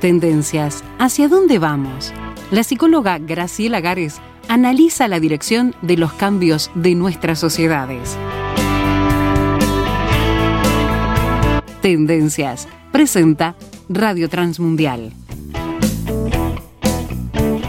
Tendencias. 0.00 0.82
¿Hacia 0.98 1.28
dónde 1.28 1.58
vamos? 1.58 2.14
La 2.50 2.64
psicóloga 2.64 3.18
Graciela 3.18 3.82
Gares 3.82 4.18
analiza 4.48 5.08
la 5.08 5.20
dirección 5.20 5.74
de 5.82 5.98
los 5.98 6.14
cambios 6.14 6.70
de 6.74 6.94
nuestras 6.94 7.38
sociedades. 7.38 8.16
Tendencias. 11.82 12.66
Presenta 12.90 13.56
Radio 13.90 14.30
Transmundial. 14.30 15.12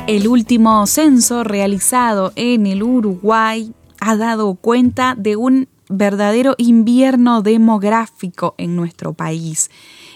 El 0.07 0.29
último 0.29 0.87
censo 0.87 1.43
realizado 1.43 2.31
en 2.37 2.65
el 2.65 2.81
Uruguay 2.81 3.73
ha 3.99 4.15
dado 4.15 4.55
cuenta 4.55 5.15
de 5.17 5.35
un 5.35 5.67
verdadero 5.89 6.55
invierno 6.57 7.41
demográfico 7.41 8.55
en 8.57 8.77
nuestro 8.77 9.11
país. 9.11 9.69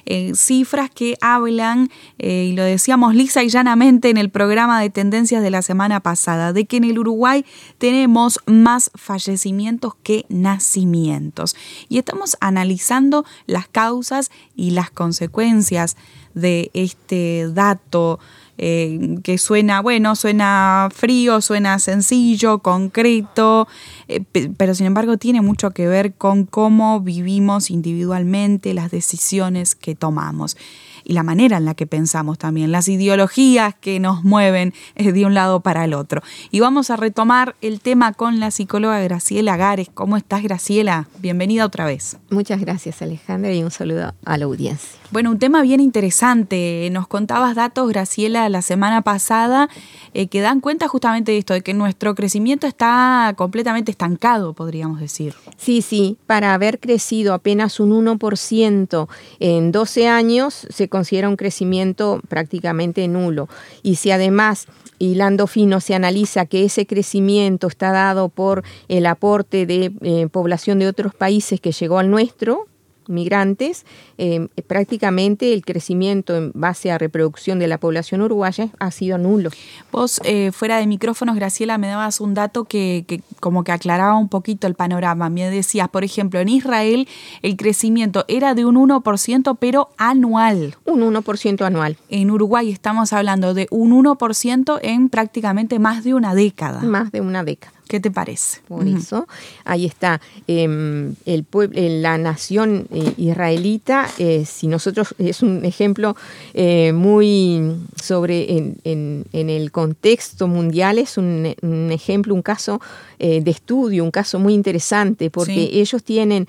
Eh, 0.05 0.33
cifras 0.35 0.89
que 0.89 1.17
hablan, 1.21 1.89
eh, 2.19 2.49
y 2.51 2.53
lo 2.53 2.63
decíamos 2.63 3.15
lisa 3.15 3.43
y 3.43 3.49
llanamente 3.49 4.09
en 4.09 4.17
el 4.17 4.29
programa 4.29 4.79
de 4.79 4.89
tendencias 4.89 5.41
de 5.41 5.49
la 5.49 5.61
semana 5.61 5.99
pasada, 5.99 6.53
de 6.53 6.65
que 6.65 6.77
en 6.77 6.83
el 6.83 6.99
Uruguay 6.99 7.45
tenemos 7.77 8.39
más 8.45 8.91
fallecimientos 8.95 9.95
que 10.03 10.25
nacimientos. 10.29 11.55
Y 11.89 11.97
estamos 11.97 12.37
analizando 12.39 13.25
las 13.47 13.67
causas 13.67 14.31
y 14.55 14.71
las 14.71 14.91
consecuencias 14.91 15.97
de 16.35 16.69
este 16.73 17.47
dato 17.51 18.19
que 18.57 19.37
suena, 19.37 19.81
bueno, 19.81 20.15
suena 20.15 20.89
frío, 20.93 21.41
suena 21.41 21.77
sencillo, 21.79 22.59
concreto, 22.59 23.67
eh, 24.07 24.21
pero 24.57 24.73
sin 24.73 24.85
embargo 24.85 25.17
tiene 25.17 25.41
mucho 25.41 25.71
que 25.71 25.87
ver 25.87 26.13
con 26.13 26.45
cómo 26.45 27.01
vivimos 27.01 27.69
individualmente, 27.69 28.73
las 28.73 28.91
decisiones 28.91 29.75
que 29.75 29.95
tomamos 29.95 30.57
y 31.05 31.13
la 31.13 31.23
manera 31.23 31.57
en 31.57 31.65
la 31.65 31.75
que 31.75 31.87
pensamos 31.87 32.37
también, 32.37 32.71
las 32.71 32.87
ideologías 32.87 33.75
que 33.75 33.99
nos 33.99 34.23
mueven 34.23 34.73
de 34.95 35.25
un 35.25 35.33
lado 35.33 35.61
para 35.61 35.85
el 35.85 35.93
otro. 35.93 36.21
Y 36.51 36.59
vamos 36.59 36.89
a 36.89 36.97
retomar 36.97 37.55
el 37.61 37.79
tema 37.79 38.13
con 38.13 38.39
la 38.39 38.51
psicóloga 38.51 38.99
Graciela 38.99 39.55
Gares. 39.55 39.89
¿Cómo 39.93 40.17
estás, 40.17 40.43
Graciela? 40.43 41.07
Bienvenida 41.19 41.65
otra 41.65 41.85
vez. 41.85 42.17
Muchas 42.29 42.59
gracias, 42.59 43.01
Alejandra, 43.01 43.53
y 43.53 43.63
un 43.63 43.71
saludo 43.71 44.13
a 44.25 44.37
la 44.37 44.45
audiencia. 44.45 44.99
Bueno, 45.11 45.31
un 45.31 45.39
tema 45.39 45.61
bien 45.61 45.79
interesante. 45.79 46.89
Nos 46.91 47.07
contabas 47.07 47.55
datos, 47.55 47.87
Graciela, 47.87 48.49
la 48.49 48.61
semana 48.61 49.01
pasada, 49.03 49.69
eh, 50.13 50.27
que 50.27 50.41
dan 50.41 50.59
cuenta 50.59 50.87
justamente 50.87 51.31
de 51.31 51.37
esto, 51.37 51.53
de 51.53 51.61
que 51.61 51.73
nuestro 51.73 52.15
crecimiento 52.15 52.65
está 52.67 53.33
completamente 53.37 53.91
estancado, 53.91 54.53
podríamos 54.53 54.99
decir. 54.99 55.35
Sí, 55.57 55.81
sí. 55.81 56.17
Para 56.25 56.53
haber 56.53 56.79
crecido 56.79 57.33
apenas 57.33 57.79
un 57.79 57.91
1% 57.91 59.07
en 59.39 59.71
12 59.71 60.07
años, 60.07 60.67
se 60.69 60.89
considera 60.95 61.27
un 61.27 61.35
crecimiento 61.35 62.21
prácticamente 62.29 63.05
nulo. 63.09 63.49
Y 63.83 63.95
si 63.95 64.11
además 64.11 64.67
hilando 64.97 65.45
fino, 65.45 65.81
se 65.81 65.93
analiza 65.93 66.45
que 66.45 66.63
ese 66.63 66.87
crecimiento 66.87 67.67
está 67.67 67.91
dado 67.91 68.29
por 68.29 68.63
el 68.87 69.05
aporte 69.07 69.65
de 69.65 69.91
eh, 70.01 70.29
población 70.31 70.79
de 70.79 70.87
otros 70.87 71.13
países 71.13 71.59
que 71.59 71.73
llegó 71.73 71.99
al 71.99 72.09
nuestro, 72.09 72.67
migrantes, 73.07 73.85
eh, 74.17 74.47
prácticamente 74.67 75.53
el 75.53 75.63
crecimiento 75.63 76.35
en 76.35 76.51
base 76.53 76.91
a 76.91 76.97
reproducción 76.97 77.59
de 77.59 77.67
la 77.67 77.77
población 77.77 78.21
uruguaya 78.21 78.69
ha 78.79 78.91
sido 78.91 79.17
nulo. 79.17 79.49
Vos, 79.91 80.21
eh, 80.23 80.51
fuera 80.51 80.77
de 80.77 80.87
micrófonos, 80.87 81.35
Graciela, 81.35 81.77
me 81.77 81.87
dabas 81.87 82.19
un 82.19 82.33
dato 82.33 82.65
que, 82.65 83.21
como 83.39 83.63
que 83.63 83.71
aclaraba 83.71 84.15
un 84.15 84.29
poquito 84.29 84.67
el 84.67 84.75
panorama. 84.75 85.29
Me 85.29 85.49
decías, 85.49 85.89
por 85.89 86.03
ejemplo, 86.03 86.39
en 86.39 86.49
Israel 86.49 87.07
el 87.41 87.57
crecimiento 87.57 88.25
era 88.27 88.53
de 88.53 88.65
un 88.65 88.75
1%, 88.75 89.57
pero 89.59 89.89
anual. 89.97 90.75
Un 90.85 91.01
1% 91.01 91.65
anual. 91.65 91.97
En 92.09 92.31
Uruguay 92.31 92.71
estamos 92.71 93.13
hablando 93.13 93.53
de 93.53 93.67
un 93.71 93.91
1% 93.91 94.79
en 94.81 95.09
prácticamente 95.09 95.79
más 95.79 96.03
de 96.03 96.13
una 96.13 96.35
década. 96.35 96.81
Más 96.81 97.11
de 97.11 97.21
una 97.21 97.43
década. 97.43 97.74
¿Qué 97.87 97.99
te 97.99 98.09
parece? 98.09 98.61
Por 98.67 98.87
eso, 98.87 99.27
ahí 99.63 99.85
está. 99.85 100.19
Em, 100.47 101.13
el 101.25 101.43
pueblo, 101.43 101.79
la 101.79 102.17
nación 102.17 102.87
eh, 102.91 103.13
israelita, 103.17 104.09
eh, 104.17 104.43
si 104.45 104.65
nosotros, 104.65 105.13
es 105.19 105.43
un 105.43 105.63
ejemplo 105.65 106.15
eh, 106.55 106.93
muy 106.93 107.75
sobre, 108.01 108.73
en, 108.83 109.25
el 109.31 109.71
contexto 109.71 110.47
mundial, 110.47 110.97
es 110.97 111.17
un, 111.19 111.45
ejemplo, 111.91 112.33
un 112.33 112.41
caso 112.41 112.81
de 113.19 113.49
estudio, 113.49 114.03
un 114.03 114.11
caso 114.11 114.39
muy 114.39 114.53
interesante, 114.53 115.29
porque 115.29 115.69
ellos 115.73 116.03
tienen 116.03 116.47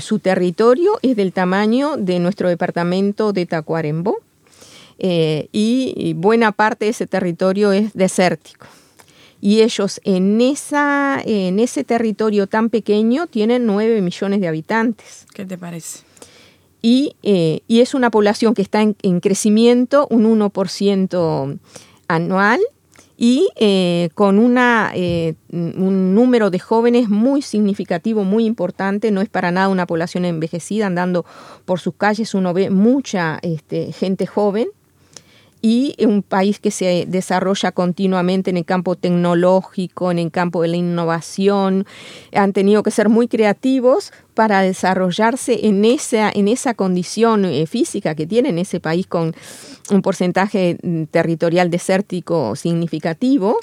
su 0.00 0.18
territorio, 0.18 0.98
es 1.02 1.16
del 1.16 1.32
tamaño 1.32 1.96
de 1.96 2.18
nuestro 2.18 2.48
departamento 2.48 3.32
de 3.32 3.46
Tacuarembó, 3.46 4.18
y 4.98 6.14
buena 6.14 6.52
parte 6.52 6.86
de 6.86 6.90
ese 6.90 7.06
territorio 7.06 7.72
es 7.72 7.92
desértico 7.94 8.66
y 9.44 9.60
ellos 9.60 10.00
en, 10.04 10.40
esa, 10.40 11.20
en 11.22 11.58
ese 11.58 11.84
territorio 11.84 12.46
tan 12.46 12.70
pequeño 12.70 13.26
tienen 13.26 13.66
9 13.66 14.00
millones 14.00 14.40
de 14.40 14.48
habitantes. 14.48 15.26
¿Qué 15.34 15.44
te 15.44 15.58
parece? 15.58 15.98
Y, 16.80 17.14
eh, 17.22 17.60
es 17.68 17.92
una 17.92 18.10
población 18.10 18.54
que 18.54 18.62
está 18.62 18.80
en, 18.80 19.20
crecimiento, 19.20 20.06
un 20.08 20.24
1% 20.24 21.58
anual, 22.08 22.60
y 23.18 23.50
eh, 23.56 24.08
con 24.14 24.38
una, 24.38 24.92
eh, 24.94 25.34
un 25.52 26.14
número 26.14 26.48
de 26.48 26.58
jóvenes 26.58 27.10
muy 27.10 27.42
significativo, 27.42 28.24
muy 28.24 28.46
importante. 28.46 29.10
No 29.10 29.20
es 29.20 29.28
para 29.28 29.50
nada 29.50 29.68
una 29.68 29.86
población 29.86 30.24
envejecida, 30.24 30.86
andando 30.86 31.26
por 31.66 31.80
sus 31.80 31.92
calles 31.96 32.32
uno 32.32 32.54
ve 32.54 32.70
mucha 32.70 33.40
este, 33.42 33.92
gente 33.92 34.26
joven 34.26 34.68
y 35.64 35.94
un 36.04 36.22
país 36.22 36.60
que 36.60 36.70
se 36.70 37.06
desarrolla 37.08 37.72
continuamente 37.72 38.50
en 38.50 38.58
el 38.58 38.66
campo 38.66 38.96
tecnológico, 38.96 40.10
en 40.10 40.18
el 40.18 40.30
campo 40.30 40.60
de 40.60 40.68
la 40.68 40.76
innovación. 40.76 41.86
Han 42.34 42.52
tenido 42.52 42.82
que 42.82 42.90
ser 42.90 43.08
muy 43.08 43.28
creativos 43.28 44.12
para 44.34 44.60
desarrollarse 44.60 45.66
en 45.66 45.86
esa, 45.86 46.30
en 46.30 46.48
esa 46.48 46.74
condición 46.74 47.46
eh, 47.46 47.66
física 47.66 48.14
que 48.14 48.26
tiene 48.26 48.60
ese 48.60 48.78
país 48.78 49.06
con 49.06 49.34
un 49.90 50.02
porcentaje 50.02 50.76
mm, 50.82 51.04
territorial 51.04 51.70
desértico 51.70 52.56
significativo 52.56 53.56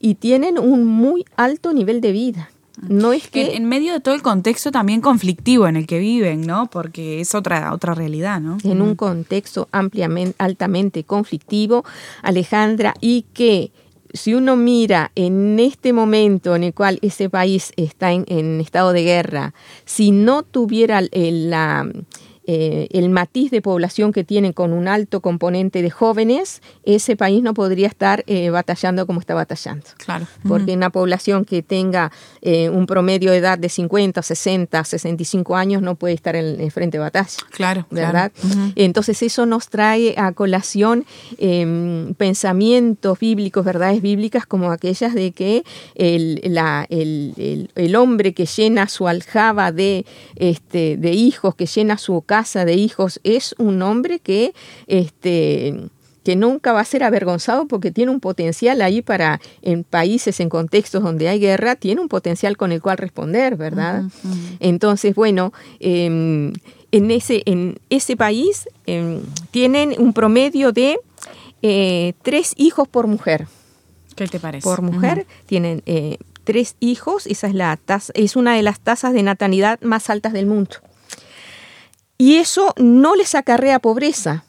y 0.00 0.16
tienen 0.16 0.58
un 0.58 0.84
muy 0.84 1.24
alto 1.36 1.72
nivel 1.72 2.00
de 2.00 2.10
vida. 2.10 2.50
No 2.82 3.12
es 3.12 3.28
que 3.28 3.54
en, 3.54 3.66
medio 3.66 3.92
de 3.92 4.00
todo 4.00 4.14
el 4.14 4.22
contexto 4.22 4.72
también 4.72 5.00
conflictivo 5.00 5.66
en 5.66 5.76
el 5.76 5.86
que 5.86 5.98
viven, 5.98 6.42
¿no? 6.42 6.68
Porque 6.68 7.20
es 7.20 7.34
otra 7.34 7.72
otra 7.72 7.94
realidad, 7.94 8.40
¿no? 8.40 8.58
En 8.64 8.82
un 8.82 8.96
contexto 8.96 9.68
ampliamente 9.70 10.34
altamente 10.38 11.04
conflictivo, 11.04 11.84
Alejandra, 12.22 12.94
y 13.00 13.26
que 13.32 13.70
si 14.12 14.34
uno 14.34 14.56
mira 14.56 15.12
en 15.14 15.58
este 15.58 15.92
momento 15.92 16.56
en 16.56 16.64
el 16.64 16.74
cual 16.74 16.98
ese 17.02 17.30
país 17.30 17.72
está 17.76 18.12
en, 18.12 18.24
en 18.28 18.60
estado 18.60 18.92
de 18.92 19.02
guerra, 19.02 19.54
si 19.84 20.10
no 20.10 20.42
tuviera 20.42 21.00
la 21.12 21.88
eh, 22.46 22.88
el 22.90 23.08
matiz 23.08 23.50
de 23.50 23.62
población 23.62 24.12
que 24.12 24.22
tiene 24.22 24.52
con 24.52 24.74
un 24.74 24.86
alto 24.86 25.20
componente 25.20 25.80
de 25.80 25.90
jóvenes, 25.90 26.60
ese 26.84 27.16
país 27.16 27.42
no 27.42 27.54
podría 27.54 27.86
estar 27.86 28.22
eh, 28.26 28.50
batallando 28.50 29.06
como 29.06 29.20
está 29.20 29.32
batallando. 29.32 29.86
Claro. 29.96 30.26
Porque 30.46 30.74
una 30.74 30.90
población 30.90 31.46
que 31.46 31.62
tenga 31.62 32.12
eh, 32.42 32.68
un 32.68 32.84
promedio 32.86 33.30
de 33.30 33.38
edad 33.38 33.58
de 33.58 33.70
50, 33.70 34.20
60, 34.20 34.84
65 34.84 35.56
años 35.56 35.80
no 35.80 35.94
puede 35.94 36.12
estar 36.12 36.36
en 36.36 36.60
el 36.60 36.70
frente 36.70 36.98
de 36.98 37.04
batalla. 37.04 37.38
Claro. 37.50 37.86
¿Verdad? 37.90 38.30
Entonces 38.76 39.22
eso 39.22 39.46
nos 39.46 39.68
trae 39.68 40.14
a 40.18 40.32
colación 40.32 41.06
em, 41.38 42.12
pensamientos 42.14 43.18
bíblicos, 43.18 43.64
verdades 43.64 44.02
bíblicas 44.02 44.44
como 44.44 44.70
aquellas 44.70 45.14
de 45.14 45.32
que 45.32 45.64
el, 45.94 46.40
el, 47.74 47.96
hombre 47.96 48.34
que 48.34 48.44
llena 48.44 48.88
su 48.88 49.08
aljaba 49.08 49.72
de, 49.72 50.04
este, 50.36 50.98
de 50.98 51.12
hijos, 51.12 51.54
que 51.54 51.66
llena 51.66 51.96
su 51.96 52.20
casa 52.20 52.33
de 52.42 52.74
hijos 52.74 53.20
es 53.22 53.54
un 53.58 53.80
hombre 53.82 54.18
que, 54.18 54.54
este, 54.88 55.88
que 56.24 56.34
nunca 56.34 56.72
va 56.72 56.80
a 56.80 56.84
ser 56.84 57.04
avergonzado 57.04 57.66
porque 57.66 57.92
tiene 57.92 58.10
un 58.10 58.18
potencial 58.18 58.82
ahí 58.82 59.02
para, 59.02 59.40
en 59.62 59.84
países, 59.84 60.40
en 60.40 60.48
contextos 60.48 61.02
donde 61.02 61.28
hay 61.28 61.38
guerra, 61.38 61.76
tiene 61.76 62.00
un 62.00 62.08
potencial 62.08 62.56
con 62.56 62.72
el 62.72 62.82
cual 62.82 62.98
responder, 62.98 63.56
¿verdad? 63.56 64.02
Entonces, 64.58 65.14
bueno, 65.14 65.52
em, 65.78 66.52
en, 66.90 67.10
ese, 67.10 67.42
en 67.46 67.78
ese 67.88 68.16
país 68.16 68.68
em, 68.86 69.20
tienen 69.52 69.94
un 69.98 70.12
promedio 70.12 70.72
de 70.72 70.98
eh, 71.62 72.14
tres 72.22 72.54
hijos 72.56 72.88
por 72.88 73.06
mujer. 73.06 73.46
¿Qué 74.16 74.26
te 74.26 74.40
parece? 74.40 74.64
Por 74.64 74.82
mujer 74.82 75.26
tienen 75.46 75.82
eh, 75.86 76.18
tres 76.44 76.76
hijos, 76.80 77.26
esa 77.26 77.46
es, 77.46 77.54
la 77.54 77.76
tasa, 77.76 78.12
es 78.16 78.36
una 78.36 78.54
de 78.54 78.62
las 78.62 78.80
tasas 78.80 79.12
de 79.12 79.22
natalidad 79.22 79.80
más 79.80 80.10
altas 80.10 80.32
del 80.32 80.46
mundo. 80.46 80.76
Y 82.16 82.36
eso 82.36 82.74
no 82.76 83.16
les 83.16 83.34
acarrea 83.34 83.78
pobreza, 83.80 84.44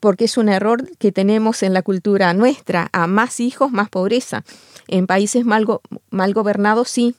porque 0.00 0.24
es 0.24 0.38
un 0.38 0.48
error 0.48 0.88
que 0.98 1.12
tenemos 1.12 1.62
en 1.62 1.74
la 1.74 1.82
cultura 1.82 2.32
nuestra. 2.32 2.88
A 2.92 3.06
más 3.06 3.40
hijos, 3.40 3.70
más 3.70 3.90
pobreza. 3.90 4.44
En 4.88 5.06
países 5.06 5.44
mal, 5.44 5.66
mal 6.10 6.32
gobernados, 6.32 6.88
sí. 6.88 7.14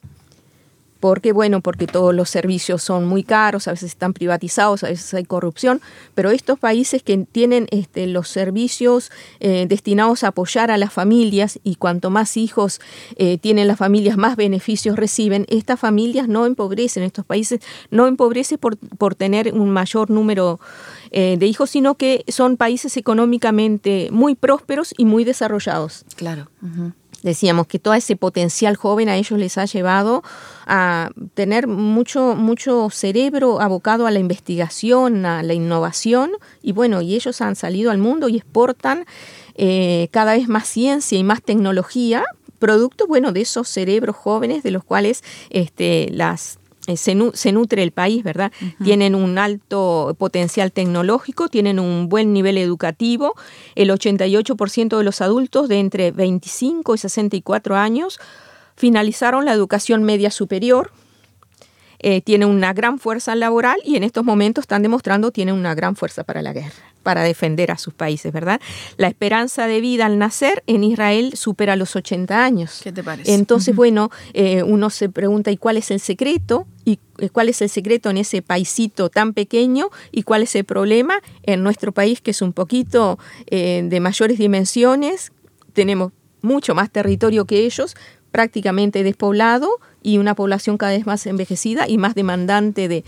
Porque 1.01 1.33
bueno, 1.33 1.62
porque 1.62 1.88
todos 1.88 2.15
los 2.15 2.30
servicios 2.30 2.83
son 2.83 3.07
muy 3.07 3.24
caros, 3.24 3.68
a 3.68 3.71
veces 3.71 3.89
están 3.89 4.13
privatizados, 4.13 4.83
a 4.83 4.88
veces 4.88 5.13
hay 5.15 5.25
corrupción, 5.25 5.81
pero 6.13 6.30
estos 6.30 6.59
países 6.59 7.01
que 7.03 7.18
tienen 7.18 7.68
este, 7.71 8.06
los 8.07 8.30
servicios 8.30 9.12
eh, 9.39 9.65
destinados 9.68 10.24
a 10.24 10.27
apoyar 10.27 10.69
a 10.69 10.77
las 10.77 10.94
familias 10.94 11.59
y 11.63 11.75
cuanto 11.75 12.12
más 12.12 12.38
hijos 12.38 12.80
eh, 13.18 13.39
tienen 13.39 13.68
las 13.68 13.80
familias, 13.80 14.15
más 14.15 14.36
beneficios 14.38 14.95
reciben, 14.95 15.45
estas 15.50 15.80
familias 15.80 16.27
no 16.27 16.45
empobrecen, 16.45 17.01
estos 17.03 17.25
países 17.25 17.62
no 17.89 18.06
empobrecen 18.06 18.59
por, 18.59 18.77
por 18.77 19.15
tener 19.15 19.53
un 19.53 19.71
mayor 19.71 20.12
número 20.12 20.59
eh, 21.09 21.36
de 21.39 21.48
hijos, 21.48 21.71
sino 21.71 21.95
que 21.95 22.24
son 22.27 22.57
países 22.57 22.95
económicamente 22.95 24.09
muy 24.12 24.36
prósperos 24.36 24.94
y 24.95 25.06
muy 25.06 25.24
desarrollados. 25.24 26.06
Claro. 26.15 26.48
Decíamos 27.23 27.68
que 27.68 27.77
todo 27.77 27.94
ese 27.94 28.15
potencial 28.15 28.75
joven 28.75 29.09
a 29.09 29.15
ellos 29.15 29.38
les 29.38 29.57
ha 29.57 29.65
llevado 29.65 30.23
a 30.65 31.09
tener 31.33 31.68
mucho, 31.68 32.35
mucho 32.35 32.89
cerebro 32.89 33.62
abocado 33.62 34.07
a 34.07 34.12
la 34.12 34.19
investigación, 34.19 35.25
a 35.25 35.44
la 35.44 35.53
innovación, 35.53 36.31
y 36.63 36.71
bueno, 36.71 37.01
y 37.01 37.15
ellos 37.15 37.41
han 37.41 37.56
salido 37.56 37.91
al 37.91 38.00
mundo 38.00 38.27
y 38.27 38.38
exportan 38.38 39.06
eh, 39.56 40.07
cada 40.12 40.33
vez 40.33 40.47
más 40.47 40.68
ciencia 40.68 41.18
y 41.18 41.23
más 41.23 41.44
tecnología, 41.44 42.23
producto, 42.57 43.07
bueno, 43.07 43.31
de 43.31 43.41
esos 43.41 43.67
cerebros 43.67 44.15
jóvenes 44.15 44.63
de 44.63 44.71
los 44.71 44.83
cuales 44.83 45.24
este, 45.50 46.09
las 46.12 46.61
eh, 46.88 46.98
se, 46.98 47.51
nutre 47.51 47.83
el 47.83 47.92
país, 47.92 48.24
¿verdad? 48.24 48.51
Tienen 48.83 49.13
un 49.13 49.38
alto 49.38 50.16
potencial 50.18 50.72
tecnológico, 50.72 51.48
tienen 51.48 51.80
un 51.80 52.10
buen 52.10 52.33
nivel 52.33 52.57
educativo. 52.57 53.36
El 53.75 53.89
88% 53.92 54.98
de 54.98 55.04
los 55.04 55.22
adultos 55.22 55.69
de 55.69 55.80
entre 55.80 56.12
25 56.12 56.95
y 56.95 56.98
64 56.98 57.75
años 57.75 58.19
finalizaron 58.75 59.45
la 59.45 59.54
educación 59.54 60.04
media 60.04 60.31
superior, 60.31 60.92
eh, 62.01 62.21
tienen 62.21 62.50
una 62.50 62.74
gran 62.74 63.00
fuerza 63.00 63.36
laboral 63.36 63.80
y 63.86 63.95
en 63.95 64.03
estos 64.03 64.24
momentos 64.24 64.63
están 64.63 64.81
demostrando 64.81 65.31
tienen 65.31 65.56
una 65.56 65.75
gran 65.75 65.95
fuerza 65.95 66.24
para 66.24 66.42
la 66.42 66.53
guerra 66.53 66.92
para 67.01 67.24
defender 67.24 67.71
a 67.71 67.77
sus 67.77 67.94
países, 67.94 68.31
¿verdad? 68.31 68.62
La 68.98 69.07
esperanza 69.07 69.68
de 69.68 69.81
vida 69.81 70.06
al 70.06 70.18
nacer 70.18 70.63
en 70.68 70.83
Israel 70.83 71.33
supera 71.36 71.75
los 71.75 71.95
80 71.95 72.44
años. 72.44 72.81
¿Qué 72.83 72.92
te 72.92 73.03
parece? 73.03 73.33
Entonces, 73.33 73.75
bueno, 73.75 74.12
eh, 74.33 74.63
uno 74.63 74.89
se 74.89 75.09
pregunta, 75.09 75.51
¿y 75.51 75.57
cuál 75.57 75.77
es 75.77 75.92
el 75.92 76.00
secreto? 76.00 76.68
¿Y 76.86 77.00
eh, 77.18 77.30
cuál 77.30 77.50
es 77.50 77.62
el 77.62 77.69
secreto 77.69 78.09
en 78.09 78.18
ese 78.18 78.42
paisito 78.42 79.09
tan 79.09 79.33
pequeño? 79.33 79.89
¿Y 80.12 80.24
cuál 80.24 80.44
es 80.44 80.56
el 80.56 80.65
problema 80.65 81.21
en 81.44 81.63
nuestro 81.63 81.92
país, 81.92 82.21
que 82.21 82.31
es 82.31 82.42
un 82.42 82.53
poquito 82.53 83.18
eh, 83.48 83.81
de 83.83 84.00
mayores 84.00 84.38
dimensiones? 84.38 85.31
Tenemos 85.74 86.12
mucho 86.42 86.75
más 86.75 86.92
territorio 86.92 87.45
que 87.45 87.65
ellos, 87.65 87.95
prácticamente 88.31 89.03
despoblado 89.03 89.69
y 90.01 90.18
una 90.18 90.36
población 90.36 90.77
cada 90.77 90.94
vez 90.94 91.06
más 91.06 91.25
envejecida 91.25 91.88
y 91.88 91.98
más 91.98 92.15
demandante 92.15 92.88
de, 92.88 93.03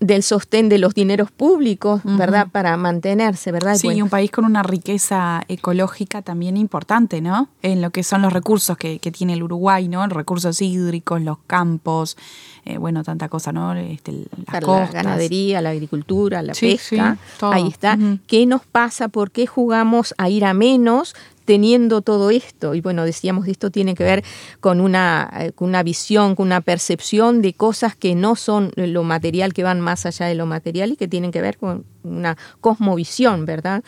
del 0.00 0.22
sostén 0.22 0.68
de 0.68 0.78
los 0.78 0.94
dineros 0.94 1.30
públicos, 1.32 2.00
¿verdad? 2.04 2.48
Para 2.50 2.76
mantenerse, 2.76 3.50
¿verdad? 3.50 3.74
Sí, 3.76 3.88
y 3.88 4.00
un 4.00 4.08
país 4.08 4.30
con 4.30 4.44
una 4.44 4.62
riqueza 4.62 5.42
ecológica 5.48 6.22
también 6.22 6.56
importante, 6.56 7.20
¿no? 7.20 7.48
En 7.62 7.82
lo 7.82 7.90
que 7.90 8.04
son 8.04 8.22
los 8.22 8.32
recursos 8.32 8.76
que, 8.76 8.98
tiene 8.98 9.32
el 9.32 9.42
Uruguay, 9.42 9.88
¿no? 9.88 10.06
Los 10.06 10.16
recursos 10.16 10.62
hídricos, 10.62 11.20
los 11.22 11.38
campos, 11.46 12.16
eh, 12.64 12.78
bueno, 12.78 13.02
tanta 13.02 13.28
cosa, 13.28 13.50
¿no? 13.52 13.74
Este, 13.74 14.26
la 14.52 14.86
ganadería, 14.92 15.60
la 15.60 15.70
agricultura, 15.70 16.42
la 16.42 16.52
pesca, 16.52 17.16
ahí 17.40 17.66
está. 17.66 17.98
¿Qué 18.26 18.46
nos 18.46 18.64
pasa? 18.66 19.08
¿Por 19.08 19.32
qué 19.32 19.46
jugamos 19.46 20.14
a 20.18 20.28
ir 20.28 20.44
a 20.44 20.54
menos? 20.54 21.16
Teniendo 21.48 22.02
todo 22.02 22.28
esto. 22.28 22.74
Y 22.74 22.82
bueno, 22.82 23.06
decíamos, 23.06 23.48
esto 23.48 23.70
tiene 23.70 23.94
que 23.94 24.04
ver 24.04 24.22
con 24.60 24.82
una, 24.82 25.30
eh, 25.40 25.52
con 25.52 25.70
una 25.70 25.82
visión, 25.82 26.34
con 26.34 26.48
una 26.48 26.60
percepción 26.60 27.40
de 27.40 27.54
cosas 27.54 27.96
que 27.96 28.14
no 28.14 28.36
son 28.36 28.70
lo 28.76 29.02
material, 29.02 29.54
que 29.54 29.62
van 29.62 29.80
más 29.80 30.04
allá 30.04 30.26
de 30.26 30.34
lo 30.34 30.44
material 30.44 30.92
y 30.92 30.96
que 30.96 31.08
tienen 31.08 31.30
que 31.30 31.40
ver 31.40 31.56
con 31.56 31.86
una 32.08 32.36
cosmovisión, 32.60 33.46
¿verdad? 33.46 33.82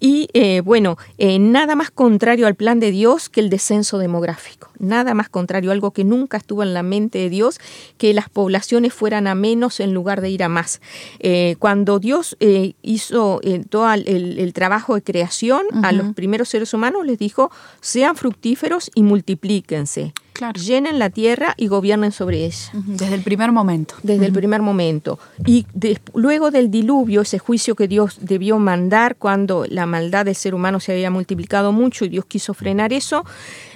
Y 0.00 0.28
eh, 0.32 0.60
bueno, 0.60 0.96
eh, 1.18 1.38
nada 1.38 1.76
más 1.76 1.90
contrario 1.90 2.46
al 2.46 2.54
plan 2.54 2.80
de 2.80 2.90
Dios 2.90 3.28
que 3.28 3.40
el 3.40 3.50
descenso 3.50 3.98
demográfico, 3.98 4.70
nada 4.78 5.14
más 5.14 5.28
contrario, 5.28 5.72
algo 5.72 5.92
que 5.92 6.04
nunca 6.04 6.36
estuvo 6.36 6.62
en 6.62 6.74
la 6.74 6.82
mente 6.82 7.18
de 7.18 7.30
Dios, 7.30 7.58
que 7.98 8.14
las 8.14 8.28
poblaciones 8.28 8.92
fueran 8.92 9.26
a 9.26 9.34
menos 9.34 9.80
en 9.80 9.94
lugar 9.94 10.20
de 10.20 10.30
ir 10.30 10.42
a 10.42 10.48
más. 10.48 10.80
Eh, 11.18 11.56
cuando 11.58 11.98
Dios 11.98 12.36
hizo 12.82 13.40
todo 13.70 13.92
el, 13.92 14.52
trabajo 14.54 14.94
de 14.94 15.02
creación 15.02 15.62
a 15.82 15.92
los 15.92 16.14
primeros 16.14 16.48
seres 16.48 16.72
humanos, 16.72 17.04
les 17.04 17.18
dijo, 17.18 17.50
sean 17.80 18.16
fructíferos 18.16 18.90
y 18.94 19.02
multiplíquense. 19.02 20.12
Llenen 20.54 20.98
la 20.98 21.10
tierra 21.10 21.54
y 21.56 21.68
gobiernen 21.68 22.12
sobre 22.12 22.44
ella. 22.44 22.70
Desde 22.72 23.14
el 23.14 23.22
primer 23.22 23.52
momento. 23.52 23.94
Desde 24.02 24.26
el 24.26 24.32
primer 24.32 24.62
momento. 24.62 25.18
Y 25.44 25.66
luego 26.14 26.50
del 26.50 26.70
diluvio, 26.70 27.22
ese 27.22 27.38
juicio 27.38 27.74
que 27.74 27.88
Dios 27.88 28.18
debió 28.20 28.58
mandar 28.58 29.16
cuando 29.16 29.64
la 29.68 29.86
maldad 29.86 30.24
del 30.24 30.34
ser 30.34 30.54
humano 30.54 30.80
se 30.80 30.92
había 30.92 31.10
multiplicado 31.10 31.72
mucho 31.72 32.04
y 32.04 32.08
Dios 32.08 32.26
quiso 32.26 32.54
frenar 32.54 32.92
eso, 32.92 33.24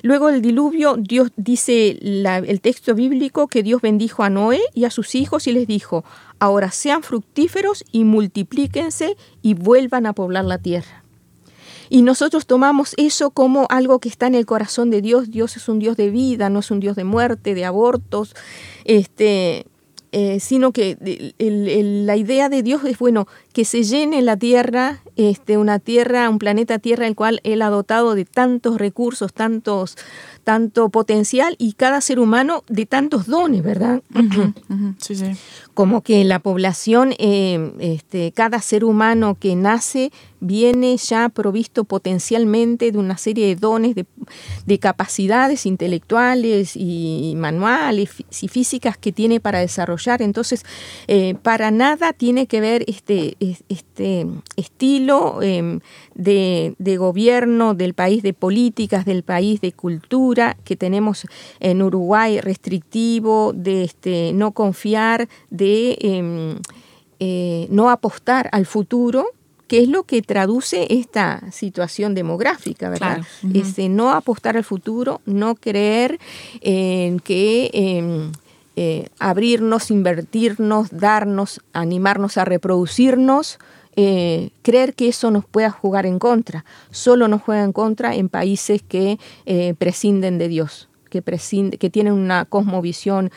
luego 0.02 0.28
del 0.28 0.42
diluvio, 0.42 0.96
Dios 0.96 1.30
dice 1.36 1.98
el 2.00 2.60
texto 2.60 2.94
bíblico 2.94 3.48
que 3.48 3.62
Dios 3.62 3.80
bendijo 3.82 4.22
a 4.22 4.30
Noé 4.30 4.60
y 4.74 4.84
a 4.84 4.90
sus 4.90 5.14
hijos 5.14 5.46
y 5.46 5.52
les 5.52 5.66
dijo, 5.66 6.04
ahora 6.38 6.70
sean 6.70 7.02
fructíferos 7.02 7.84
y 7.92 8.04
multiplíquense 8.04 9.16
y 9.42 9.54
vuelvan 9.54 10.06
a 10.06 10.12
poblar 10.12 10.44
la 10.44 10.58
tierra. 10.58 11.04
Y 11.90 12.02
nosotros 12.02 12.46
tomamos 12.46 12.94
eso 12.96 13.30
como 13.30 13.66
algo 13.68 13.98
que 13.98 14.08
está 14.08 14.28
en 14.28 14.36
el 14.36 14.46
corazón 14.46 14.90
de 14.90 15.02
Dios. 15.02 15.30
Dios 15.30 15.56
es 15.56 15.68
un 15.68 15.80
Dios 15.80 15.96
de 15.96 16.08
vida, 16.08 16.48
no 16.48 16.60
es 16.60 16.70
un 16.70 16.80
Dios 16.80 16.94
de 16.96 17.04
muerte, 17.04 17.54
de 17.54 17.64
abortos, 17.64 18.34
este, 18.84 19.66
eh, 20.12 20.40
sino 20.40 20.72
que 20.72 20.96
la 21.38 22.16
idea 22.16 22.48
de 22.48 22.64
Dios 22.64 22.82
es, 22.84 22.98
bueno, 22.98 23.28
que 23.52 23.64
se 23.64 23.84
llene 23.84 24.22
la 24.22 24.36
tierra, 24.36 25.02
este, 25.14 25.56
una 25.56 25.78
tierra, 25.78 26.28
un 26.28 26.38
planeta 26.38 26.80
tierra, 26.80 27.06
el 27.06 27.14
cual 27.14 27.40
Él 27.44 27.62
ha 27.62 27.70
dotado 27.70 28.16
de 28.16 28.24
tantos 28.24 28.78
recursos, 28.78 29.32
tantos, 29.32 29.96
tanto 30.42 30.88
potencial 30.88 31.54
y 31.58 31.74
cada 31.74 32.00
ser 32.00 32.18
humano 32.18 32.64
de 32.68 32.86
tantos 32.86 33.26
dones, 33.26 33.62
¿verdad? 33.62 34.02
Sí, 34.98 35.14
sí. 35.14 35.32
Como 35.74 36.02
que 36.02 36.24
la 36.24 36.40
población, 36.40 37.14
eh, 37.18 37.72
este, 37.78 38.32
cada 38.32 38.60
ser 38.60 38.84
humano 38.84 39.36
que 39.38 39.54
nace 39.54 40.10
viene 40.40 40.96
ya 40.96 41.28
provisto 41.28 41.84
potencialmente 41.84 42.90
de 42.92 42.98
una 42.98 43.16
serie 43.16 43.46
de 43.46 43.56
dones, 43.56 43.94
de, 43.94 44.78
capacidades 44.78 45.66
intelectuales 45.66 46.74
y 46.74 47.34
manuales 47.36 48.10
y 48.40 48.48
físicas 48.48 48.96
que 48.96 49.12
tiene 49.12 49.40
para 49.40 49.60
desarrollar. 49.60 50.22
Entonces, 50.22 50.64
eh, 51.06 51.34
para 51.42 51.70
nada 51.70 52.12
tiene 52.14 52.46
que 52.46 52.60
ver 52.60 52.84
este, 52.86 53.36
este 53.68 54.26
estilo 54.56 55.42
em, 55.42 55.80
de, 56.14 56.96
gobierno 56.96 57.74
del 57.74 57.94
país, 57.94 58.22
de 58.22 58.32
políticas 58.32 59.04
del 59.04 59.22
país, 59.22 59.60
de 59.60 59.72
cultura 59.72 60.56
que 60.64 60.76
tenemos 60.76 61.26
en 61.60 61.82
Uruguay, 61.82 62.40
restrictivo, 62.40 63.52
de 63.54 63.84
este, 63.84 64.32
no 64.32 64.52
confiar, 64.52 65.28
de 65.50 65.98
em, 66.00 66.56
eh, 67.18 67.66
no 67.70 67.90
apostar 67.90 68.48
al 68.52 68.64
futuro 68.64 69.26
que 69.70 69.80
es 69.80 69.88
lo 69.88 70.02
que 70.02 70.20
traduce 70.20 70.88
esta 70.90 71.48
situación 71.52 72.12
demográfica, 72.12 72.90
¿verdad? 72.90 73.20
Este, 73.54 73.88
no 73.88 74.10
apostar 74.10 74.56
al 74.56 74.64
futuro, 74.64 75.20
no 75.26 75.54
creer 75.54 76.18
en 76.60 77.20
que 77.20 77.70
em, 77.72 78.32
eh, 78.74 79.06
abrirnos, 79.20 79.92
invertirnos, 79.92 80.88
darnos, 80.90 81.60
animarnos 81.72 82.36
a 82.36 82.44
reproducirnos, 82.44 83.60
eh, 83.94 84.50
creer 84.62 84.94
que 84.94 85.06
eso 85.06 85.30
nos 85.30 85.44
pueda 85.44 85.70
jugar 85.70 86.04
en 86.04 86.18
contra. 86.18 86.64
Solo 86.90 87.28
nos 87.28 87.40
juega 87.40 87.62
en 87.62 87.72
contra 87.72 88.16
en 88.16 88.28
países 88.28 88.82
que 88.82 89.20
eh, 89.46 89.74
prescinden 89.78 90.38
de 90.38 90.48
Dios. 90.48 90.88
Que, 91.10 91.22
que 91.22 91.90
tienen 91.90 92.12
una 92.12 92.44
cosmovisión 92.44 93.32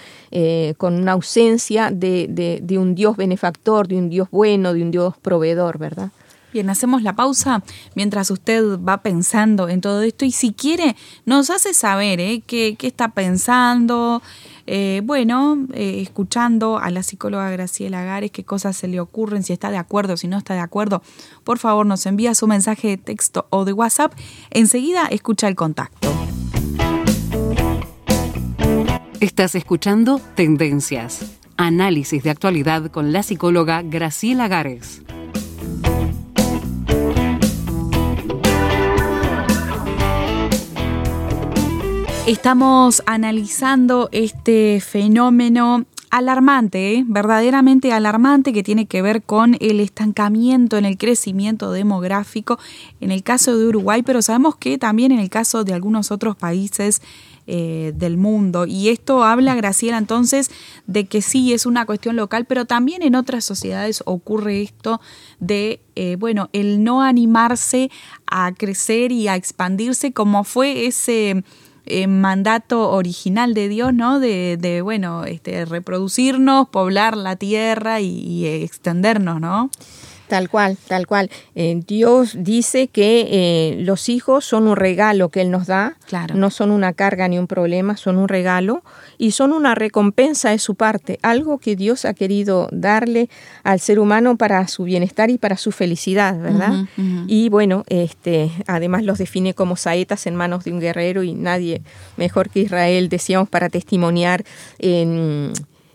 con 0.78 0.94
una 0.94 1.14
ausencia 1.14 1.90
de, 1.90 2.28
de 2.62 2.78
un 2.78 2.94
Dios 2.94 3.18
benefactor, 3.18 3.88
de 3.88 3.96
un 3.96 4.12
Dios 4.12 4.28
bueno, 4.30 4.76
de 4.76 4.84
un 4.84 4.92
Dios 4.92 5.18
proveedor, 5.18 5.80
¿verdad? 5.80 6.12
Bien, 6.54 6.70
hacemos 6.70 7.02
la 7.02 7.16
pausa 7.16 7.64
mientras 7.96 8.30
usted 8.30 8.80
va 8.80 9.02
pensando 9.02 9.70
en 9.70 9.82
todo 9.82 10.04
esto 10.04 10.24
y 10.24 10.32
si 10.32 10.54
quiere 10.54 10.96
nos 11.26 11.50
hace 11.50 11.74
saber 11.74 12.20
¿eh? 12.20 12.44
qué, 12.46 12.78
está 12.80 13.08
pensando, 13.08 14.22
eh, 14.68 15.02
bueno, 15.04 15.66
eh, 15.74 16.02
escuchando 16.04 16.78
a 16.78 16.92
la 16.92 17.02
psicóloga 17.02 17.50
Graciela 17.50 18.04
Gares, 18.04 18.30
qué 18.30 18.44
cosas 18.44 18.78
se 18.78 18.88
le 18.88 19.00
ocurren, 19.00 19.42
si 19.42 19.52
está 19.52 19.72
de 19.72 19.78
acuerdo, 19.78 20.16
si 20.16 20.28
no 20.28 20.38
está 20.38 20.54
de 20.54 20.60
acuerdo, 20.60 21.02
por 21.44 21.58
favor 21.58 21.88
nos 21.88 22.06
envía 22.06 22.36
su 22.36 22.46
mensaje 22.46 22.90
de 22.90 22.98
texto 22.98 23.48
o 23.50 23.66
de 23.66 23.74
WhatsApp, 23.74 24.14
enseguida 24.52 25.08
escucha 25.08 25.48
el 25.48 25.56
contacto. 25.56 26.08
Estás 29.20 29.56
escuchando 29.56 30.22
Tendencias, 30.36 31.40
análisis 31.58 32.22
de 32.22 32.30
actualidad 32.30 32.92
con 32.92 33.12
la 33.12 33.24
psicóloga 33.24 33.82
Graciela 33.82 34.48
Gares. 34.48 35.02
Estamos 42.26 43.04
analizando 43.06 44.08
este 44.14 44.80
fenómeno 44.80 45.84
alarmante, 46.10 46.94
¿eh? 46.94 47.04
verdaderamente 47.06 47.92
alarmante, 47.92 48.54
que 48.54 48.64
tiene 48.64 48.86
que 48.86 49.02
ver 49.02 49.24
con 49.24 49.58
el 49.60 49.82
estancamiento 49.82 50.78
en 50.78 50.86
el 50.86 50.98
crecimiento 50.98 51.74
demográfico 51.74 52.60
en 53.02 53.12
el 53.12 53.24
caso 53.24 53.58
de 53.58 53.68
Uruguay, 53.68 54.04
pero 54.04 54.22
sabemos 54.22 54.56
que 54.56 54.78
también 54.78 55.12
en 55.12 55.20
el 55.20 55.30
caso 55.30 55.66
de 55.66 55.74
algunos 55.74 56.12
otros 56.12 56.38
países 56.38 57.02
eh, 57.46 57.92
del 57.94 58.16
mundo. 58.16 58.66
Y 58.66 58.88
esto 58.88 59.26
habla, 59.26 59.54
Graciela, 59.54 59.98
entonces, 59.98 60.50
de 60.88 61.08
que 61.08 61.22
sí 61.22 61.52
es 61.52 61.66
una 61.66 61.86
cuestión 61.86 62.16
local, 62.16 62.46
pero 62.46 62.64
también 62.64 63.04
en 63.04 63.16
otras 63.16 63.44
sociedades 63.44 64.02
ocurre 64.06 64.62
esto 64.62 65.02
de, 65.42 65.82
eh, 65.96 66.16
bueno, 66.18 66.50
el 66.54 66.86
no 66.86 67.02
animarse 67.02 67.92
a 68.28 68.54
crecer 68.54 69.12
y 69.12 69.28
a 69.28 69.36
expandirse 69.36 70.14
como 70.14 70.46
fue 70.46 70.86
ese 70.86 71.44
eh, 71.86 72.08
mandato 72.08 72.92
original 72.92 73.54
de 73.54 73.68
Dios, 73.68 73.94
¿no? 73.94 74.20
De, 74.20 74.58
de, 74.58 74.82
bueno, 74.82 75.26
este, 75.26 75.66
reproducirnos, 75.66 76.70
poblar 76.70 77.18
la 77.18 77.36
tierra 77.36 78.00
y, 78.00 78.08
y 78.08 78.46
extendernos, 78.46 79.42
¿no? 79.42 79.70
Tal 80.28 80.50
cual, 80.50 80.78
tal 80.88 81.06
cual. 81.06 81.30
Eh, 81.54 81.82
Dios 81.86 82.36
dice 82.40 82.88
que 82.88 83.28
eh, 83.30 83.76
los 83.82 84.10
hijos 84.10 84.46
son 84.46 84.68
un 84.68 84.76
regalo 84.76 85.30
que 85.30 85.42
Él 85.42 85.52
nos 85.52 85.68
da, 85.68 85.98
claro. 86.08 86.36
no 86.36 86.50
son 86.50 86.72
una 86.72 86.94
carga 86.94 87.28
ni 87.28 87.38
un 87.38 87.48
problema, 87.48 87.98
son 87.98 88.18
un 88.18 88.28
regalo 88.28 88.84
y 89.18 89.32
son 89.32 89.52
una 89.52 89.76
recompensa 89.76 90.52
de 90.52 90.60
su 90.60 90.76
parte, 90.76 91.20
algo 91.22 91.60
que 91.60 91.76
Dios 91.76 92.06
ha 92.06 92.14
querido 92.14 92.70
darle 92.72 93.30
al 93.64 93.80
ser 93.80 94.00
humano 94.00 94.38
para 94.38 94.68
su 94.68 94.84
bienestar 94.86 95.30
y 95.30 95.38
para 95.38 95.58
su 95.58 95.72
felicidad, 95.72 96.40
¿verdad? 96.40 96.72
Uh 96.72 96.76
-huh, 96.76 96.88
uh 96.98 97.02
-huh. 97.02 97.26
Y 97.28 97.50
bueno, 97.50 97.84
este, 97.88 98.52
además 98.68 99.04
los 99.04 99.18
define 99.18 99.54
como 99.54 99.76
saetas 99.76 100.26
en 100.26 100.36
manos 100.36 100.64
de 100.64 100.72
un 100.72 100.80
guerrero 100.80 101.24
y 101.24 101.34
nadie 101.34 101.82
mejor 102.18 102.50
que 102.50 102.62
Israel, 102.62 103.10
decíamos, 103.10 103.50
para 103.50 103.70
testimoniar 103.70 104.44
en 104.80 105.54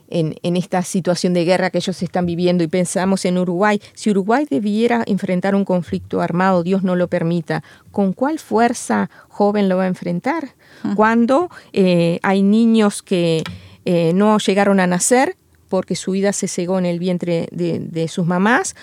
en, 0.08 0.36
en, 0.42 0.56
esta 0.56 0.82
situación 0.82 1.34
de 1.34 1.44
guerra 1.44 1.70
que 1.70 1.78
ellos 1.78 2.02
están 2.02 2.26
viviendo 2.26 2.64
y 2.64 2.68
pensamos 2.68 3.24
en 3.24 3.38
Uruguay, 3.38 3.80
si 3.94 4.10
Uruguay 4.10 4.46
debiera 4.48 5.04
enfrentar 5.06 5.54
un 5.54 5.64
conflicto 5.64 6.20
armado, 6.20 6.62
Dios 6.62 6.82
no 6.82 6.96
lo 6.96 7.08
permita, 7.08 7.62
¿con 7.90 8.12
cuál 8.12 8.38
fuerza 8.38 9.10
joven 9.28 9.68
lo 9.68 9.76
va 9.76 9.84
a 9.84 9.88
enfrentar? 9.88 10.54
Uh 10.84 10.88
-huh. 10.88 10.94
Cuando 10.94 11.50
eh, 11.72 12.18
hay 12.22 12.42
niños 12.42 13.02
que 13.02 13.42
eh, 13.84 14.12
no 14.14 14.38
llegaron 14.38 14.80
a 14.80 14.86
nacer 14.86 15.36
porque 15.68 15.96
su 15.96 16.12
vida 16.12 16.32
se 16.32 16.48
cegó 16.48 16.78
en 16.78 16.86
el 16.86 16.98
vientre 16.98 17.48
de, 17.52 17.78
de 17.78 18.08
sus 18.08 18.26
mamás, 18.26 18.74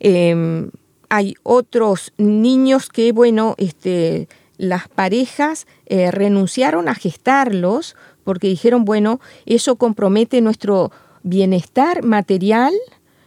eh, 0.00 0.68
hay 1.08 1.34
otros 1.42 2.12
niños 2.16 2.88
que, 2.88 3.12
bueno, 3.12 3.54
este, 3.58 4.28
las 4.56 4.88
parejas 4.88 5.66
eh, 5.86 6.10
renunciaron 6.10 6.88
a 6.88 6.94
gestarlos 6.94 7.96
porque 8.24 8.48
dijeron, 8.48 8.84
bueno, 8.84 9.20
eso 9.46 9.76
compromete 9.76 10.40
nuestro 10.40 10.90
bienestar 11.22 12.02
material, 12.02 12.72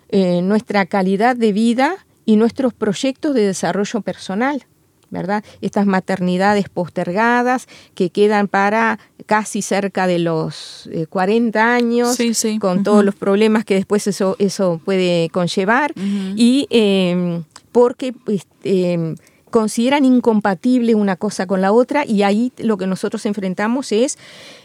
eh, 0.10 0.42
nuestra 0.42 0.86
calidad 0.86 1.36
de 1.36 1.54
vida 1.54 1.96
y 2.25 2.36
nuestros 2.36 2.74
proyectos 2.74 3.34
de 3.34 3.46
desarrollo 3.48 4.02
personal. 4.02 4.66
¿verdad? 5.12 5.44
Estas 5.62 5.86
maternidades 5.86 6.68
postergadas 6.68 7.68
que 7.94 8.10
quedan 8.10 8.48
para 8.48 9.00
casi 9.25 9.62
cerca 9.62 10.08
de 10.08 10.20
los 10.20 10.90
eh, 10.92 11.06
40 11.08 11.74
años, 11.74 12.16
sí, 12.16 12.34
sí. 12.34 12.60
con 12.60 12.80
uh 12.80 12.82
-huh. 12.82 12.84
todos 12.84 13.06
los 13.06 13.16
problemas 13.16 13.64
que 13.66 13.75
después 13.75 14.08
eso, 14.08 14.36
eso 14.40 14.82
puede 14.84 15.30
conllevar, 15.30 15.94
uh 15.96 16.02
-huh. 16.02 16.34
y 16.36 16.68
eh, 16.70 17.42
porque 17.72 18.14
pues, 18.14 18.48
eh, 18.64 19.16
consideran 19.55 20.03
incompatible 20.03 20.95
una 20.95 21.15
cosa 21.15 21.47
con 21.47 21.62
la 21.62 21.71
otra 21.71 22.05
y 22.05 22.24
ahí 22.24 22.51
lo 22.57 22.75
que 22.75 22.88
nosotros 22.88 23.25
enfrentamos 23.25 23.93
es 23.93 24.17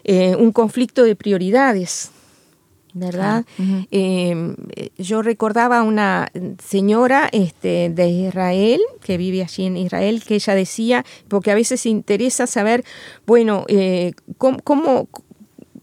eh, 0.02 0.34
un 0.34 0.50
conflicto 0.50 1.04
de 1.04 1.14
prioridades. 1.14 2.10
¿Verdad? 2.92 3.44
Uh 3.56 3.62
-huh. 3.62 3.86
eh, 3.92 4.90
yo 4.98 5.22
recordaba 5.22 5.78
a 5.78 5.82
una 5.84 6.32
señora 6.58 7.28
este, 7.30 7.88
de 7.94 8.08
Israel, 8.08 8.80
que 9.00 9.16
vive 9.16 9.44
allí 9.44 9.66
en 9.66 9.76
Israel, 9.76 10.24
que 10.26 10.34
ella 10.34 10.56
decía, 10.56 11.04
porque 11.28 11.52
a 11.52 11.54
veces 11.54 11.86
interesa 11.86 12.48
saber, 12.48 12.82
bueno, 13.28 13.66
eh, 13.68 14.14
cómo, 14.38 14.58
cómo 14.64 15.08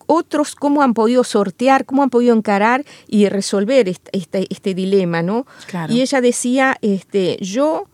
otros 0.06 0.54
cómo 0.54 0.82
han 0.82 0.94
podido 0.94 1.24
sortear, 1.24 1.86
cómo 1.86 2.04
han 2.04 2.10
podido 2.10 2.36
encarar 2.36 2.84
y 3.08 3.30
resolver 3.30 3.88
este, 3.88 4.10
este, 4.12 4.48
este 4.50 4.74
dilema, 4.74 5.22
¿no? 5.22 5.46
Claro. 5.68 5.94
Y 5.94 6.02
ella 6.02 6.20
decía, 6.20 6.76
este, 6.82 7.38
yo 7.40 7.88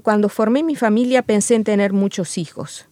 cuando 0.00 0.28
formé 0.28 0.62
mi 0.62 0.76
familia 0.76 1.22
pensé 1.22 1.54
en 1.54 1.64
tener 1.64 1.92
muchos 1.92 2.38
hijos. 2.38 2.86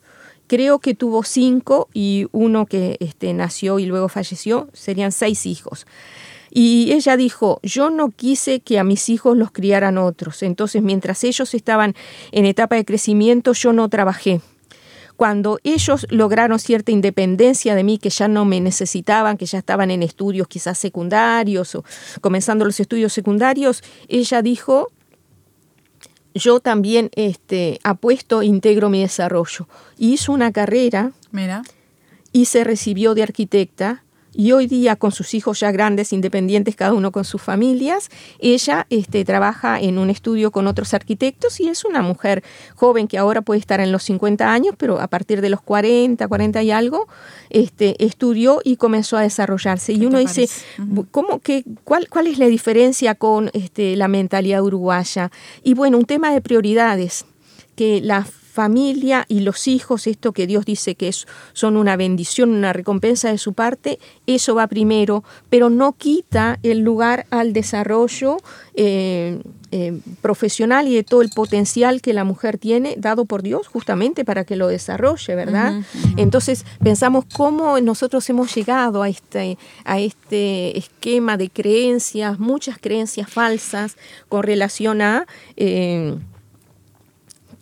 Creo 0.46 0.78
que 0.78 0.94
tuvo 0.94 1.24
cinco 1.24 1.88
y 1.92 2.28
uno 2.32 2.66
que 2.66 2.96
este, 3.00 3.32
nació 3.32 3.78
y 3.78 3.86
luego 3.86 4.08
falleció, 4.08 4.68
serían 4.72 5.10
seis 5.10 5.44
hijos. 5.46 5.86
Y 6.50 6.92
ella 6.92 7.16
dijo, 7.16 7.58
yo 7.62 7.90
no 7.90 8.10
quise 8.10 8.60
que 8.60 8.78
a 8.78 8.84
mis 8.84 9.08
hijos 9.08 9.36
los 9.36 9.50
criaran 9.50 9.98
otros, 9.98 10.42
entonces 10.42 10.82
mientras 10.82 11.24
ellos 11.24 11.52
estaban 11.52 11.94
en 12.32 12.46
etapa 12.46 12.76
de 12.76 12.84
crecimiento 12.84 13.52
yo 13.52 13.72
no 13.72 13.88
trabajé. 13.88 14.40
Cuando 15.16 15.58
ellos 15.64 16.06
lograron 16.10 16.58
cierta 16.58 16.92
independencia 16.92 17.74
de 17.74 17.84
mí, 17.84 17.98
que 17.98 18.10
ya 18.10 18.28
no 18.28 18.44
me 18.44 18.60
necesitaban, 18.60 19.38
que 19.38 19.46
ya 19.46 19.58
estaban 19.58 19.90
en 19.90 20.02
estudios 20.02 20.46
quizás 20.46 20.78
secundarios 20.78 21.74
o 21.74 21.84
comenzando 22.20 22.66
los 22.66 22.78
estudios 22.80 23.14
secundarios, 23.14 23.82
ella 24.08 24.42
dijo, 24.42 24.92
yo 26.36 26.60
también 26.60 27.10
este, 27.14 27.80
apuesto, 27.82 28.42
integro 28.42 28.90
mi 28.90 29.00
desarrollo. 29.00 29.68
Hizo 29.98 30.32
una 30.32 30.52
carrera 30.52 31.12
Mira. 31.32 31.62
y 32.32 32.46
se 32.46 32.64
recibió 32.64 33.14
de 33.14 33.22
arquitecta. 33.22 34.04
Y 34.36 34.52
hoy 34.52 34.66
día, 34.66 34.96
con 34.96 35.12
sus 35.12 35.32
hijos 35.32 35.60
ya 35.60 35.72
grandes, 35.72 36.12
independientes, 36.12 36.76
cada 36.76 36.92
uno 36.92 37.10
con 37.10 37.24
sus 37.24 37.40
familias, 37.40 38.10
ella 38.38 38.86
este, 38.90 39.24
trabaja 39.24 39.80
en 39.80 39.96
un 39.96 40.10
estudio 40.10 40.50
con 40.50 40.66
otros 40.66 40.92
arquitectos 40.92 41.58
y 41.58 41.68
es 41.68 41.86
una 41.86 42.02
mujer 42.02 42.44
joven 42.74 43.08
que 43.08 43.16
ahora 43.16 43.40
puede 43.40 43.60
estar 43.60 43.80
en 43.80 43.92
los 43.92 44.02
50 44.02 44.52
años, 44.52 44.74
pero 44.76 45.00
a 45.00 45.06
partir 45.06 45.40
de 45.40 45.48
los 45.48 45.62
40, 45.62 46.28
40 46.28 46.62
y 46.62 46.70
algo, 46.70 47.08
este, 47.48 48.04
estudió 48.04 48.60
y 48.62 48.76
comenzó 48.76 49.16
a 49.16 49.22
desarrollarse. 49.22 49.94
Y 49.94 50.04
uno 50.04 50.18
dice, 50.18 50.50
uh 50.78 50.82
-huh. 50.82 51.06
¿cómo, 51.10 51.38
qué, 51.38 51.64
cuál, 51.84 52.10
¿cuál 52.10 52.26
es 52.26 52.38
la 52.38 52.46
diferencia 52.46 53.14
con 53.14 53.50
este, 53.54 53.96
la 53.96 54.08
mentalidad 54.08 54.62
uruguaya? 54.62 55.30
Y 55.62 55.72
bueno, 55.72 55.96
un 55.96 56.04
tema 56.04 56.30
de 56.30 56.42
prioridades, 56.42 57.24
que 57.74 58.02
la 58.02 58.26
familia 58.56 59.26
y 59.28 59.40
los 59.40 59.68
hijos, 59.68 60.06
esto 60.06 60.32
que 60.32 60.46
Dios 60.46 60.64
dice 60.64 60.94
que 60.94 61.08
es, 61.08 61.26
son 61.52 61.76
una 61.76 61.94
bendición, 61.96 62.50
una 62.50 62.72
recompensa 62.72 63.30
de 63.30 63.36
su 63.36 63.52
parte, 63.52 63.98
eso 64.26 64.54
va 64.54 64.66
primero, 64.66 65.22
pero 65.50 65.68
no 65.68 65.92
quita 65.92 66.58
el 66.62 66.78
lugar 66.80 67.26
al 67.28 67.52
desarrollo 67.52 68.38
eh, 68.74 69.42
eh, 69.72 70.00
profesional 70.22 70.88
y 70.88 70.94
de 70.94 71.04
todo 71.04 71.20
el 71.20 71.28
potencial 71.28 72.00
que 72.00 72.14
la 72.14 72.24
mujer 72.24 72.56
tiene, 72.56 72.94
dado 72.96 73.26
por 73.26 73.42
Dios 73.42 73.68
justamente 73.68 74.24
para 74.24 74.44
que 74.44 74.56
lo 74.56 74.68
desarrolle, 74.68 75.34
¿verdad? 75.34 75.72
Uh 75.72 75.76
-huh, 75.76 75.80
uh 75.80 76.08
-huh. 76.08 76.14
Entonces 76.16 76.64
pensamos 76.82 77.26
cómo 77.34 77.78
nosotros 77.80 78.28
hemos 78.30 78.54
llegado 78.54 79.02
a 79.02 79.08
este, 79.10 79.58
a 79.84 79.98
este 79.98 80.78
esquema 80.78 81.36
de 81.36 81.50
creencias, 81.50 82.38
muchas 82.38 82.78
creencias 82.78 83.28
falsas 83.28 83.96
con 84.30 84.42
relación 84.42 85.02
a... 85.02 85.26
Eh, 85.58 86.16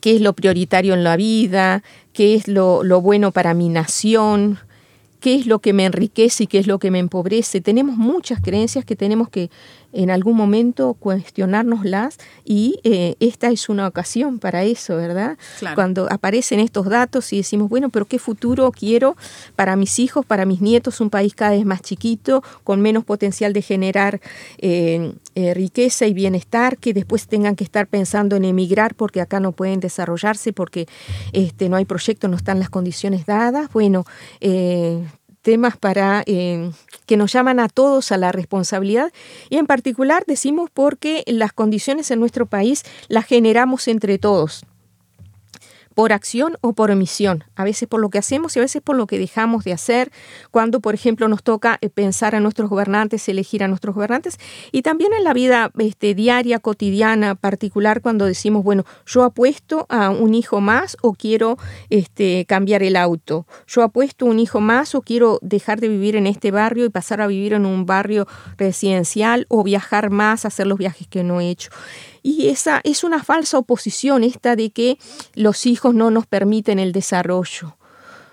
qué 0.04 0.14
es 0.14 0.20
lo 0.20 0.34
prioritario 0.34 0.92
en 0.92 1.02
la 1.02 1.16
vida, 1.16 1.82
qué 2.12 2.34
es 2.34 2.46
lo, 2.46 2.82
lo, 2.82 3.00
bueno 3.00 3.32
para 3.32 3.54
mi 3.54 3.70
nación, 3.70 4.58
qué 5.18 5.34
es 5.34 5.46
lo 5.46 5.60
que 5.60 5.72
me 5.72 5.86
enriquece 5.86 6.44
y 6.44 6.46
qué 6.46 6.58
es 6.58 6.66
lo 6.66 6.78
que 6.78 6.90
me 6.90 6.98
empobrece. 6.98 7.62
Tenemos 7.62 7.96
muchas 7.96 8.42
creencias 8.42 8.84
que 8.84 8.96
tenemos 8.96 9.30
que 9.30 9.48
en 9.94 10.10
algún 10.10 10.36
momento 10.36 10.94
cuestionárnoslas 10.94 12.18
y 12.44 12.80
eh, 12.84 13.14
esta 13.20 13.48
es 13.50 13.68
una 13.68 13.86
ocasión 13.86 14.38
para 14.38 14.64
eso, 14.64 14.96
¿verdad? 14.96 15.38
Claro. 15.58 15.74
Cuando 15.74 16.08
aparecen 16.10 16.60
estos 16.60 16.86
datos 16.86 17.32
y 17.32 17.38
decimos, 17.38 17.68
bueno, 17.68 17.88
pero 17.88 18.04
¿qué 18.04 18.18
futuro 18.18 18.70
quiero 18.72 19.16
para 19.56 19.76
mis 19.76 19.98
hijos, 19.98 20.26
para 20.26 20.44
mis 20.44 20.60
nietos? 20.60 21.00
Un 21.00 21.10
país 21.10 21.34
cada 21.34 21.52
vez 21.52 21.64
más 21.64 21.80
chiquito, 21.80 22.42
con 22.64 22.80
menos 22.80 23.04
potencial 23.04 23.52
de 23.52 23.62
generar 23.62 24.20
eh, 24.58 25.14
eh, 25.34 25.54
riqueza 25.54 26.06
y 26.06 26.14
bienestar, 26.14 26.76
que 26.78 26.92
después 26.92 27.26
tengan 27.26 27.56
que 27.56 27.64
estar 27.64 27.86
pensando 27.86 28.36
en 28.36 28.44
emigrar 28.44 28.94
porque 28.94 29.20
acá 29.20 29.40
no 29.40 29.52
pueden 29.52 29.80
desarrollarse, 29.80 30.52
porque 30.52 30.86
este, 31.32 31.68
no 31.68 31.76
hay 31.76 31.84
proyecto, 31.84 32.28
no 32.28 32.36
están 32.36 32.58
las 32.58 32.70
condiciones 32.70 33.26
dadas. 33.26 33.72
Bueno, 33.72 34.04
eh, 34.40 35.04
temas 35.44 35.76
para 35.76 36.24
eh, 36.26 36.72
que 37.06 37.16
nos 37.16 37.32
llaman 37.32 37.60
a 37.60 37.68
todos 37.68 38.10
a 38.10 38.16
la 38.16 38.32
responsabilidad. 38.32 39.12
Y 39.50 39.58
en 39.58 39.66
particular 39.66 40.24
decimos 40.26 40.70
porque 40.74 41.22
las 41.26 41.52
condiciones 41.52 42.10
en 42.10 42.18
nuestro 42.18 42.46
país 42.46 42.82
las 43.06 43.26
generamos 43.26 43.86
entre 43.86 44.18
todos 44.18 44.64
por 45.94 46.12
acción 46.12 46.56
o 46.60 46.72
por 46.72 46.90
omisión, 46.90 47.44
a 47.56 47.64
veces 47.64 47.88
por 47.88 48.00
lo 48.00 48.10
que 48.10 48.18
hacemos 48.18 48.56
y 48.56 48.58
a 48.58 48.62
veces 48.62 48.82
por 48.82 48.96
lo 48.96 49.06
que 49.06 49.18
dejamos 49.18 49.64
de 49.64 49.72
hacer, 49.72 50.10
cuando 50.50 50.80
por 50.80 50.94
ejemplo 50.94 51.28
nos 51.28 51.42
toca 51.42 51.78
eh, 51.80 51.88
pensar 51.88 52.34
a 52.34 52.40
nuestros 52.40 52.68
gobernantes, 52.68 53.28
elegir 53.28 53.62
a 53.62 53.68
nuestros 53.68 53.94
gobernantes, 53.94 54.38
y 54.72 54.82
también 54.82 55.12
en 55.12 55.24
la 55.24 55.32
vida 55.32 55.70
este, 55.78 56.14
diaria, 56.14 56.58
cotidiana, 56.58 57.34
particular, 57.34 58.00
cuando 58.00 58.26
decimos, 58.26 58.64
bueno, 58.64 58.84
yo 59.06 59.22
apuesto 59.22 59.86
a 59.88 60.10
un 60.10 60.34
hijo 60.34 60.60
más 60.60 60.96
o 61.00 61.14
quiero 61.14 61.56
este, 61.90 62.44
cambiar 62.46 62.82
el 62.82 62.96
auto, 62.96 63.46
yo 63.66 63.82
apuesto 63.82 64.26
a 64.26 64.30
un 64.30 64.40
hijo 64.40 64.60
más 64.60 64.94
o 64.94 65.02
quiero 65.02 65.38
dejar 65.42 65.80
de 65.80 65.88
vivir 65.88 66.16
en 66.16 66.26
este 66.26 66.50
barrio 66.50 66.84
y 66.84 66.90
pasar 66.90 67.20
a 67.20 67.26
vivir 67.26 67.52
en 67.52 67.66
un 67.66 67.86
barrio 67.86 68.26
residencial 68.56 69.46
o 69.48 69.62
viajar 69.62 70.10
más, 70.10 70.44
hacer 70.44 70.66
los 70.66 70.78
viajes 70.78 71.06
que 71.06 71.22
no 71.22 71.40
he 71.40 71.48
hecho. 71.48 71.70
Y 72.26 72.48
esa 72.48 72.80
es 72.84 73.04
una 73.04 73.22
falsa 73.22 73.58
oposición 73.58 74.24
esta 74.24 74.56
de 74.56 74.70
que 74.70 74.98
los 75.34 75.66
hijos 75.66 75.94
no 75.94 76.10
nos 76.10 76.26
permiten 76.26 76.78
el 76.78 76.92
desarrollo. 76.92 77.76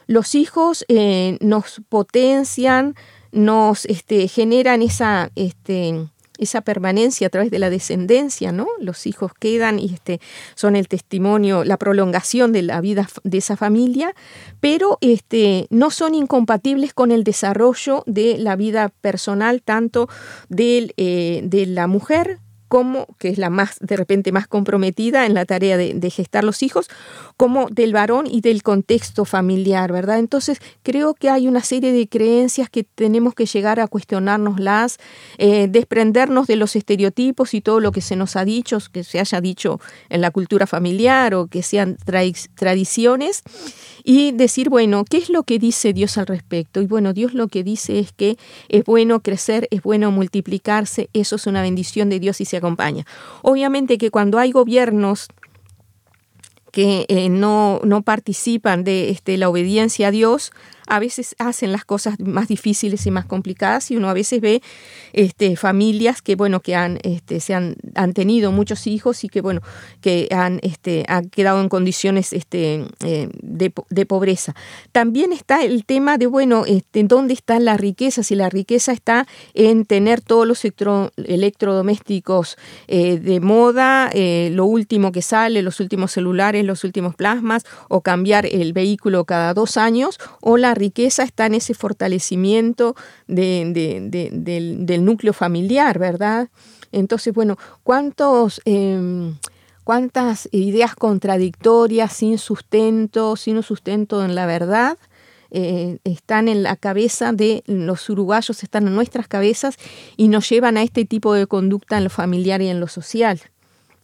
Los 0.08 0.34
hijos 0.34 0.86
eh, 0.88 1.38
nos 1.42 1.82
potencian, 1.90 2.96
nos 3.34 3.84
este, 3.84 4.30
generan 4.30 4.82
esa, 4.82 5.30
este, 5.36 6.08
esa 6.38 6.62
permanencia 6.62 7.28
a 7.28 7.30
través 7.30 7.52
de 7.52 7.60
la 7.60 7.70
descendencia, 7.70 8.54
¿no? 8.54 8.68
Los 8.80 9.06
hijos 9.06 9.34
quedan 9.38 9.78
y 9.78 9.94
este, 9.94 10.22
son 10.56 10.78
el 10.78 10.88
testimonio, 10.88 11.66
la 11.66 11.76
prolongación 11.76 12.54
de 12.54 12.62
la 12.62 12.80
vida 12.80 13.10
de 13.26 13.40
esa 13.40 13.58
familia, 13.58 14.16
pero 14.62 15.00
este, 15.02 15.68
no 15.70 15.92
son 15.92 16.16
incompatibles 16.16 16.94
con 16.94 17.12
el 17.12 17.26
desarrollo 17.26 18.04
de 18.08 18.38
la 18.38 18.56
vida 18.56 18.88
personal, 19.02 19.62
tanto 19.62 20.08
eh, 20.50 21.42
de 21.44 21.66
la 21.66 21.88
mujer 21.88 22.40
como, 22.72 23.06
que 23.20 23.28
es 23.28 23.38
la 23.38 23.50
más, 23.50 23.76
de 23.82 23.98
repente, 23.98 24.32
más 24.32 24.48
comprometida 24.48 25.26
en 25.26 25.34
la 25.34 25.44
tarea 25.44 25.76
de, 25.76 26.10
gestar 26.10 26.46
los 26.46 26.64
hijos, 26.64 26.88
como 27.36 27.68
del 27.70 27.92
varón 27.92 28.28
y 28.32 28.40
del 28.40 28.64
contexto 28.64 29.26
familiar, 29.26 29.92
¿verdad? 29.92 30.20
Entonces, 30.20 30.60
creo 30.82 31.14
que 31.14 31.30
hay 31.30 31.50
una 31.50 31.64
serie 31.64 31.92
de 31.92 32.08
creencias 32.08 32.70
que 32.70 32.86
tenemos 32.86 33.34
que 33.34 33.46
llegar 33.46 33.82
a 33.82 33.90
cuestionárnoslas, 33.90 35.00
eh, 35.38 35.68
desprendernos 35.70 36.48
de 36.48 36.56
los 36.56 36.78
estereotipos 36.78 37.54
y 37.54 37.60
todo 37.60 37.82
lo 37.82 37.92
que 37.92 38.00
se 38.00 38.16
nos 38.16 38.38
ha 38.38 38.46
dicho, 38.46 38.78
que 38.94 39.04
se 39.04 39.20
haya 39.20 39.42
dicho 39.42 39.82
en 40.08 40.22
la 40.22 40.32
cultura 40.32 40.66
familiar 40.66 41.36
o 41.36 41.48
que 41.48 41.64
sean 41.64 41.98
tradiciones, 42.56 43.44
y 44.04 44.32
decir, 44.32 44.70
bueno, 44.70 45.04
¿qué 45.04 45.18
es 45.18 45.30
lo 45.30 45.44
que 45.44 45.60
dice 45.60 45.92
Dios 45.92 46.18
al 46.18 46.28
respecto? 46.28 46.82
Y 46.82 46.88
bueno, 46.88 47.12
Dios 47.12 47.34
lo 47.34 47.50
que 47.50 47.64
dice 47.64 48.00
es 48.00 48.14
que 48.14 48.38
es 48.70 48.86
bueno 48.86 49.20
crecer, 49.20 49.68
es 49.72 49.82
bueno 49.82 50.10
multiplicarse, 50.12 51.10
eso 51.14 51.36
es 51.36 51.48
una 51.48 51.62
bendición 51.62 52.10
de 52.10 52.20
Dios 52.20 52.42
y 52.42 52.46
se 52.46 52.61
acompaña. 52.62 53.06
Obviamente 53.42 53.98
que 53.98 54.12
cuando 54.12 54.40
hay 54.40 54.52
gobiernos 54.52 55.28
que 56.72 57.06
eh, 57.10 57.28
no, 57.30 57.82
no, 57.84 58.02
participan 58.02 58.84
de 58.84 59.10
este, 59.10 59.38
la 59.38 59.50
obediencia 59.50 60.08
a 60.08 60.12
Dios, 60.12 60.54
a 60.92 61.00
veces 61.00 61.36
hacen 61.40 61.72
las 61.72 61.86
cosas 61.86 62.20
más 62.20 62.50
difíciles 62.50 63.06
y 63.08 63.12
más 63.12 63.24
complicadas 63.26 63.90
y 63.92 63.96
uno 63.96 64.10
a 64.10 64.14
veces 64.14 64.42
ve 64.42 64.62
este, 65.14 65.56
familias 65.56 66.22
que, 66.22 66.36
bueno, 66.36 66.60
que 66.60 66.76
han, 66.76 67.00
este, 67.04 67.40
han, 67.54 68.14
tenido 68.14 68.52
muchos 68.52 68.88
hijos 68.88 69.24
y 69.24 69.30
que, 69.30 69.40
bueno, 69.40 69.62
que 70.02 70.28
han, 70.32 70.60
este, 70.64 71.06
han 71.08 71.30
quedado 71.30 71.62
en 71.62 71.70
condiciones 71.70 72.34
este, 72.34 72.86
eh, 73.06 73.30
de, 73.42 74.06
pobreza. 74.06 74.54
También 74.92 75.32
está 75.32 75.64
el 75.64 75.86
tema 75.86 76.18
de, 76.18 76.26
bueno, 76.26 76.66
este, 76.68 77.06
¿dónde 77.06 77.36
está 77.36 77.58
la 77.62 77.78
riqueza? 77.78 78.22
Si 78.22 78.36
la 78.36 78.50
riqueza 78.50 78.92
está 78.92 79.28
en 79.54 79.86
tener 79.86 80.20
todos 80.20 80.46
los 80.46 80.66
electrodomésticos 80.66 82.58
eh, 82.90 83.18
de 83.18 83.40
moda, 83.40 84.10
eh, 84.14 84.50
lo 84.52 84.66
último 84.66 85.14
que 85.14 85.22
sale, 85.22 85.62
los 85.62 85.80
últimos 85.80 86.12
celulares, 86.12 86.66
los 86.66 86.84
últimos 86.84 87.16
plasmas, 87.16 87.64
o 87.88 88.02
cambiar 88.02 88.46
el 88.46 88.74
vehículo 88.74 89.24
cada 89.24 89.54
dos 89.54 89.78
años, 89.78 90.20
o 90.42 90.58
la 90.58 90.76
riqueza 90.82 91.24
está 91.24 91.46
en 91.46 91.56
ese 91.56 91.74
fortalecimiento 91.74 92.96
del, 93.28 95.06
núcleo 95.06 95.34
familiar, 95.34 96.00
¿verdad? 96.00 96.50
Entonces, 96.92 97.34
bueno, 97.34 97.58
¿cuántos, 97.84 98.62
em, 98.66 99.38
¿cuántas 99.84 100.50
ideas 100.52 100.96
contradictorias, 100.96 102.12
sin 102.14 102.38
sustento, 102.38 103.36
sin 103.36 103.58
un 103.58 103.64
sustento 103.64 104.26
en 104.26 104.36
la 104.36 104.46
verdad? 104.46 104.98
Eh, 105.54 105.98
están 106.04 106.48
en 106.48 106.64
la 106.64 106.76
cabeza 106.76 107.34
de 107.34 107.64
los 107.68 108.10
uruguayos, 108.10 108.64
están 108.64 108.88
en 108.88 108.96
nuestras 108.96 109.28
cabezas 109.28 109.76
y 110.18 110.30
nos 110.30 110.50
llevan 110.50 110.78
a 110.78 110.84
este 110.84 111.04
tipo 111.06 111.34
de 111.34 111.46
conducta 111.46 111.98
en 111.98 112.06
lo 112.06 112.10
familiar 112.10 112.62
y 112.62 112.70
en 112.70 112.80
lo 112.80 112.88
social. 112.88 113.40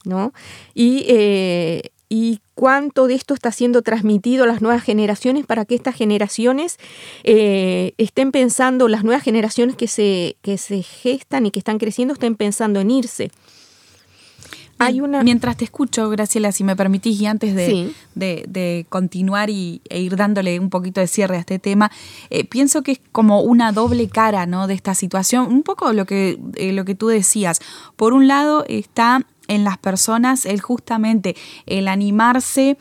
¿no? 0.08 0.34
Y 0.74 1.06
eh, 1.08 1.92
y 2.10 2.40
cuánto 2.56 3.08
de 3.08 3.16
esto 3.16 3.34
está 3.34 3.52
siendo 3.52 3.82
transmitido 3.82 4.46
a 4.46 4.48
las 4.48 4.62
nuevas 4.62 4.84
generaciones 4.84 5.46
para 5.46 5.66
que 5.66 5.76
estas 5.76 5.96
generaciones 5.96 6.78
eh, 7.24 7.94
estén 7.98 8.32
pensando, 8.32 8.88
las 8.88 9.04
nuevas 9.04 9.24
generaciones 9.24 9.76
que 9.76 9.88
se, 9.88 10.38
que 10.42 10.58
se 10.58 10.84
gestan 10.84 11.46
y 11.46 11.52
que 11.52 11.60
están 11.60 11.78
creciendo, 11.78 12.14
estén 12.14 12.36
pensando 12.36 12.80
en 12.80 12.92
irse. 12.92 13.32
Hay 14.80 15.02
una... 15.02 15.24
Mientras 15.24 15.58
te 15.58 15.66
escucho, 15.66 16.10
Graciela, 16.10 16.52
si 16.52 16.64
me 16.64 16.76
permitís, 16.76 17.20
y 17.20 17.26
antes 17.26 17.56
de, 17.56 17.94
de, 18.16 18.86
continuar 18.90 19.50
y, 19.50 19.82
e 19.90 20.00
ir 20.02 20.16
dándole 20.16 20.60
un 20.60 20.70
poquito 20.70 21.02
de 21.02 21.08
cierre 21.08 21.38
a 21.38 21.40
este 21.40 21.58
tema, 21.58 21.92
eh, 22.30 22.44
pienso 22.46 22.84
que 22.84 22.94
es 22.94 23.02
como 23.12 23.42
una 23.42 23.72
doble 23.72 24.08
cara 24.08 24.46
¿no? 24.46 24.68
de 24.68 24.76
esta 24.76 24.94
situación, 24.94 25.48
un 25.48 25.64
poco 25.64 25.94
lo 25.94 26.06
que, 26.06 26.40
eh, 26.56 26.74
lo 26.74 26.86
que 26.86 26.96
tú 26.96 27.08
decías. 27.08 27.60
Por 27.96 28.14
un 28.14 28.28
lado 28.28 28.66
está 28.68 29.26
en 29.48 29.64
las 29.64 29.78
personas 29.78 30.46
el 30.46 30.62
justamente 30.62 31.36
el 31.66 31.88
animarse 31.88 32.78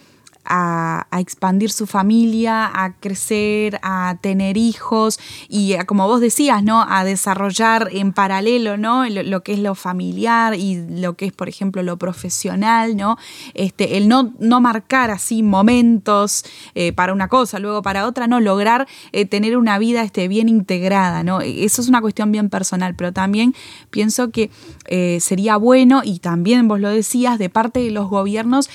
a, 0.48 1.06
expandir 1.18 1.70
su 1.70 1.86
familia, 1.86 2.70
a 2.72 2.92
crecer, 2.92 3.78
a 3.82 4.18
tener 4.20 4.56
hijos 4.56 5.18
y 5.48 5.74
como 5.86 6.06
vos 6.06 6.20
decías, 6.20 6.62
¿no? 6.62 6.84
A 6.88 7.04
desarrollar 7.04 7.88
en 7.92 8.12
paralelo, 8.12 8.76
¿no? 8.76 9.08
Lo, 9.08 9.42
que 9.42 9.54
es 9.54 9.58
lo 9.58 9.74
familiar 9.74 10.54
y 10.54 10.84
lo 10.88 11.14
que 11.14 11.26
es, 11.26 11.32
por 11.32 11.48
ejemplo, 11.48 11.82
lo 11.82 11.96
profesional, 11.96 12.96
¿no? 12.96 13.16
Este, 13.54 13.96
el 13.96 14.08
no, 14.08 14.34
no 14.38 14.60
marcar 14.60 15.10
así 15.10 15.42
momentos 15.42 16.44
eh, 16.74 16.92
para 16.92 17.12
una 17.12 17.28
cosa, 17.28 17.58
luego 17.58 17.82
para 17.82 18.06
otra, 18.06 18.26
no, 18.26 18.40
lograr 18.40 18.86
eh, 19.12 19.24
tener 19.26 19.56
una 19.56 19.78
vida 19.78 20.02
este, 20.02 20.28
bien 20.28 20.48
integrada, 20.48 21.22
¿no? 21.22 21.40
Eso 21.40 21.80
es 21.80 21.88
una 21.88 22.00
cuestión 22.00 22.32
bien 22.32 22.50
personal, 22.50 22.94
pero 22.94 23.12
también 23.12 23.54
pienso 23.90 24.30
que 24.30 24.50
eh, 24.86 25.18
sería 25.20 25.56
bueno, 25.56 26.02
y 26.04 26.18
también 26.18 26.68
vos 26.68 26.80
lo 26.80 26.90
decías, 26.90 27.38
de 27.38 27.48
parte 27.48 27.80
de 27.80 27.90
los 27.90 28.08
gobiernos, 28.08 28.68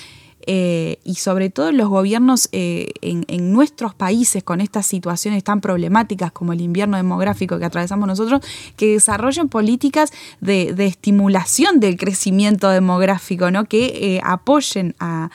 eh, 0.48 1.00
y 1.04 1.16
sobre 1.16 1.50
todo 1.50 1.72
los 1.72 1.90
gobiernos 1.90 2.50
eh, 2.52 2.92
en, 3.02 3.52
nuestros 3.52 3.94
países 3.94 4.44
con 4.44 4.62
estas 4.62 4.86
situaciones 4.86 5.44
tan 5.44 5.62
problemáticas 5.62 6.32
como 6.32 6.54
el 6.54 6.62
invierno 6.62 6.98
demográfico 6.98 7.60
que 7.60 7.66
atravesamos 7.66 8.08
nosotros, 8.08 8.42
que 8.76 8.94
desarrollen 8.94 9.50
políticas 9.50 10.12
de, 10.40 10.74
estimulación 10.86 11.80
del 11.80 11.98
crecimiento 11.98 12.70
demográfico, 12.70 13.52
¿no? 13.52 13.66
que 13.66 14.16
eh, 14.16 14.22
apoyen 14.24 14.96
a, 15.00 15.30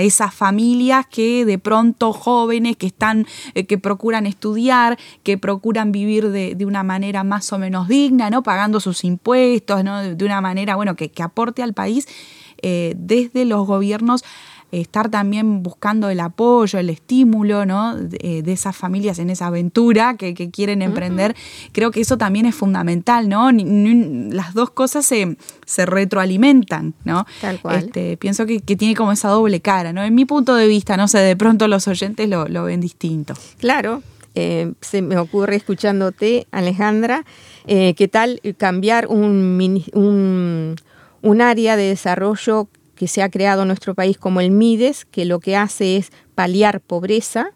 esas 0.00 0.32
familias 0.32 1.06
que 1.06 1.44
de 1.44 1.58
pronto 1.58 2.14
jóvenes 2.14 2.78
que 2.78 2.86
están, 2.86 3.26
que 3.68 3.76
procuran 3.76 4.24
estudiar, 4.24 4.98
que 5.22 5.36
procuran 5.36 5.92
vivir 5.92 6.30
de, 6.30 6.64
una 6.64 6.82
manera 6.82 7.24
más 7.24 7.52
o 7.52 7.58
menos 7.58 7.86
digna, 7.86 8.30
¿no? 8.30 8.42
pagando 8.42 8.80
sus 8.80 9.04
impuestos, 9.04 9.84
¿no? 9.84 10.00
de, 10.00 10.24
una 10.24 10.40
manera 10.40 10.76
bueno, 10.76 10.96
que, 10.96 11.10
que 11.10 11.22
aporte 11.22 11.62
al 11.62 11.74
país. 11.74 12.06
Desde 12.62 13.44
los 13.44 13.66
gobiernos 13.66 14.24
estar 14.72 15.10
también 15.10 15.62
buscando 15.62 16.10
el 16.10 16.20
apoyo, 16.20 16.78
el 16.78 16.90
estímulo 16.90 17.66
¿no? 17.66 17.96
de, 17.96 18.42
esas 18.46 18.76
familias 18.76 19.18
en 19.18 19.30
esa 19.30 19.46
aventura 19.46 20.16
que, 20.16 20.34
quieren 20.50 20.82
emprender. 20.82 21.34
Creo 21.72 21.90
que 21.90 22.00
eso 22.00 22.18
también 22.18 22.46
es 22.46 22.54
fundamental, 22.54 23.28
¿no? 23.28 23.50
las 23.52 24.54
dos 24.54 24.70
cosas 24.70 25.06
se, 25.06 25.36
se 25.64 25.86
retroalimentan, 25.86 26.94
¿no? 27.04 27.26
Tal 27.40 27.60
cual. 27.60 27.76
Este, 27.76 28.16
pienso 28.16 28.46
que, 28.46 28.60
tiene 28.60 28.94
como 28.94 29.12
esa 29.12 29.28
doble 29.28 29.60
cara, 29.60 29.92
¿no? 29.92 30.04
En 30.04 30.14
mi 30.14 30.24
punto 30.24 30.54
de 30.54 30.66
vista, 30.66 30.96
no 30.96 31.08
sé, 31.08 31.18
de 31.18 31.36
pronto 31.36 31.68
los 31.68 31.88
oyentes 31.88 32.28
lo, 32.28 32.64
ven 32.64 32.80
distinto. 32.80 33.34
Claro, 33.58 34.02
eh, 34.34 34.72
se 34.80 35.02
me 35.02 35.18
ocurre 35.18 35.56
escuchándote, 35.56 36.46
Alejandra, 36.50 37.24
eh, 37.66 37.94
qué 37.94 38.08
tal 38.08 38.40
cambiar 38.58 39.06
un, 39.08 39.82
un, 39.94 40.76
un, 41.26 41.40
área 41.40 41.76
de 41.76 41.88
desarrollo 41.88 42.68
que 42.94 43.08
se 43.08 43.22
ha 43.22 43.30
creado 43.30 43.62
en 43.62 43.68
nuestro 43.68 43.94
país 43.94 44.16
como 44.18 44.40
el 44.40 44.50
MIDES, 44.50 45.04
que 45.04 45.24
lo 45.24 45.40
que 45.40 45.56
hace 45.56 45.96
es 45.96 46.10
paliar 46.34 46.80
pobreza 46.80 47.50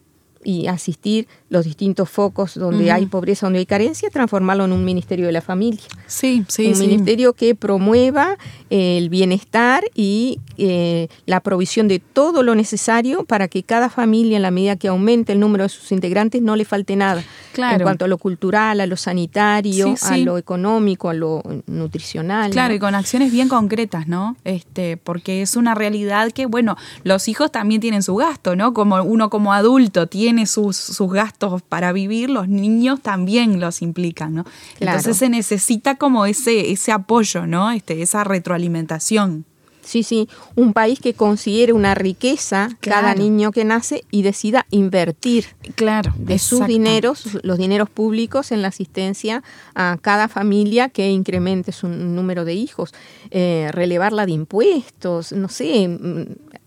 y 0.44 0.66
asistir 0.66 1.28
los 1.50 1.64
distintos 1.64 2.08
focos 2.08 2.54
donde 2.54 2.92
hay 2.92 3.06
pobreza, 3.06 3.46
donde 3.46 3.58
hay 3.58 3.66
carencia, 3.66 4.08
transformarlo 4.08 4.64
en 4.64 4.72
un 4.72 4.84
ministerio 4.84 5.26
de 5.26 5.32
la 5.32 5.42
familia. 5.42 5.82
Sí, 6.06 6.44
sí, 6.46 6.72
un 6.72 6.78
ministerio 6.78 7.32
que 7.32 7.56
promueva 7.56 8.38
eh, 8.70 8.96
el 8.98 9.08
bienestar 9.08 9.82
y 9.92 10.38
eh, 10.58 11.08
la 11.26 11.40
provisión 11.40 11.88
de 11.88 11.98
todo 11.98 12.44
lo 12.44 12.54
necesario 12.54 13.24
para 13.24 13.48
que 13.48 13.64
cada 13.64 13.90
familia, 13.90 14.36
en 14.36 14.42
la 14.42 14.52
medida 14.52 14.76
que 14.76 14.86
aumente 14.86 15.32
el 15.32 15.40
número 15.40 15.64
de 15.64 15.70
sus 15.70 15.90
integrantes, 15.90 16.40
no 16.40 16.54
le 16.54 16.64
falte 16.64 16.94
nada. 16.94 17.24
Claro. 17.52 17.78
En 17.78 17.82
cuanto 17.82 18.04
a 18.04 18.08
lo 18.08 18.18
cultural, 18.18 18.80
a 18.80 18.86
lo 18.86 18.96
sanitario, 18.96 19.96
a 20.02 20.16
lo 20.18 20.38
económico, 20.38 21.08
a 21.08 21.14
lo 21.14 21.42
nutricional. 21.66 22.52
Claro, 22.52 22.74
y 22.74 22.78
con 22.78 22.94
acciones 22.94 23.32
bien 23.32 23.48
concretas, 23.48 24.06
¿no? 24.06 24.36
Este, 24.44 24.96
porque 24.98 25.42
es 25.42 25.56
una 25.56 25.74
realidad 25.74 26.30
que, 26.30 26.46
bueno, 26.46 26.76
los 27.02 27.26
hijos 27.26 27.50
también 27.50 27.80
tienen 27.80 28.04
su 28.04 28.14
gasto, 28.14 28.54
¿no? 28.54 28.72
Como 28.72 29.02
uno 29.02 29.30
como 29.30 29.52
adulto 29.52 30.06
tiene 30.06 30.46
sus, 30.46 30.76
sus 30.76 31.12
gastos 31.12 31.39
para 31.66 31.92
vivir, 31.92 32.30
los 32.30 32.48
niños 32.48 33.00
también 33.00 33.60
los 33.60 33.82
implican, 33.82 34.34
¿no? 34.34 34.44
Entonces 34.78 35.16
se 35.16 35.28
necesita 35.28 35.96
como 35.96 36.26
ese, 36.26 36.70
ese 36.70 36.92
apoyo, 36.92 37.46
¿no? 37.46 37.70
Este, 37.70 38.02
esa 38.02 38.24
retroalimentación. 38.24 39.44
Sí, 39.82 40.02
sí, 40.02 40.28
un 40.56 40.72
país 40.72 41.00
que 41.00 41.14
considere 41.14 41.72
una 41.72 41.94
riqueza 41.94 42.68
cada 42.80 43.14
niño 43.14 43.50
que 43.50 43.64
nace 43.64 44.04
y 44.10 44.22
decida 44.22 44.66
invertir 44.70 45.46
claro, 45.74 46.12
de 46.16 46.38
sus 46.38 46.66
dineros, 46.66 47.38
los 47.42 47.58
dineros 47.58 47.88
públicos 47.88 48.52
en 48.52 48.62
la 48.62 48.68
asistencia 48.68 49.42
a 49.74 49.98
cada 50.00 50.28
familia 50.28 50.90
que 50.90 51.10
incremente 51.10 51.72
su 51.72 51.88
número 51.88 52.44
de 52.44 52.54
hijos, 52.54 52.92
eh, 53.30 53.70
relevarla 53.72 54.26
de 54.26 54.32
impuestos, 54.32 55.32
no 55.32 55.48
sé, 55.48 55.88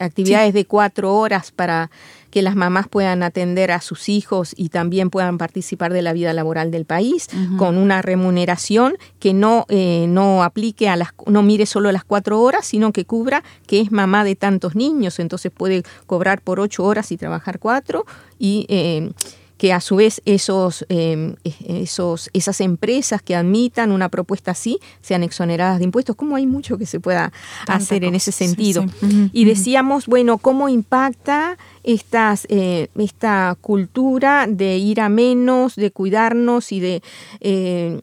actividades 0.04 0.54
de 0.54 0.66
cuatro 0.66 1.16
horas 1.16 1.52
para 1.52 1.89
que 2.30 2.42
las 2.42 2.56
mamás 2.56 2.88
puedan 2.88 3.22
atender 3.22 3.72
a 3.72 3.80
sus 3.80 4.10
hijos 4.10 4.54
y 4.58 4.70
también 4.70 5.12
puedan 5.12 5.38
participar 5.38 5.94
de 5.94 6.02
la 6.02 6.13
vida 6.13 6.34
laboral 6.34 6.72
del 6.72 6.84
país 6.86 7.28
con 7.58 7.78
una 7.78 8.02
remuneración 8.02 8.98
que 9.20 9.36
no, 9.36 9.66
eh, 9.70 10.08
no 10.10 10.44
aplique 10.44 10.89
a 10.89 10.96
las, 10.96 11.10
no 11.28 11.44
mire 11.44 11.68
solo 11.68 11.92
las 11.92 12.04
cuatro 12.04 12.42
horas, 12.42 12.66
sino 12.66 12.92
que 12.92 13.06
cubra 13.06 13.44
que 13.68 13.82
es 13.82 13.92
mamá 13.92 14.24
de 14.24 14.36
tantos 14.36 14.76
niños, 14.76 15.20
entonces 15.20 15.52
puede 15.56 15.84
cobrar 16.08 16.42
por 16.42 16.60
ocho 16.60 16.84
horas 16.84 17.12
y 17.12 17.18
trabajar 17.18 17.60
cuatro 17.60 18.06
y 18.39 18.66
eh, 18.68 19.12
que 19.58 19.74
a 19.74 19.80
su 19.80 19.98
vez 19.98 20.22
esos, 20.26 20.86
em, 20.89 21.36
esos, 21.44 22.30
esas 22.34 22.62
empresas 22.62 23.22
que 23.22 23.36
admitan 23.36 23.92
una 23.92 24.10
propuesta 24.10 24.52
así 24.52 24.80
sean 25.02 25.24
exoneradas 25.24 25.80
de 25.80 25.86
impuestos. 25.86 26.16
¿Cómo 26.16 26.36
hay 26.36 26.46
mucho 26.46 26.78
que 26.78 26.86
se 26.86 27.00
pueda 27.00 27.32
hacer 27.68 28.04
en 28.04 28.16
ese 28.16 28.32
sentido? 28.32 28.86
Y 29.32 29.46
decíamos, 29.46 30.08
bueno, 30.08 30.38
¿cómo 30.38 30.70
impacta 30.70 31.58
eh, 31.84 32.88
esta 32.98 33.58
cultura 33.60 34.46
de 34.48 34.78
ir 34.78 35.02
a 35.02 35.10
menos, 35.10 35.76
de 35.76 35.91
cuidarnos 35.91 36.72
y 36.72 36.80
de, 36.80 37.02
eh, 37.41 38.00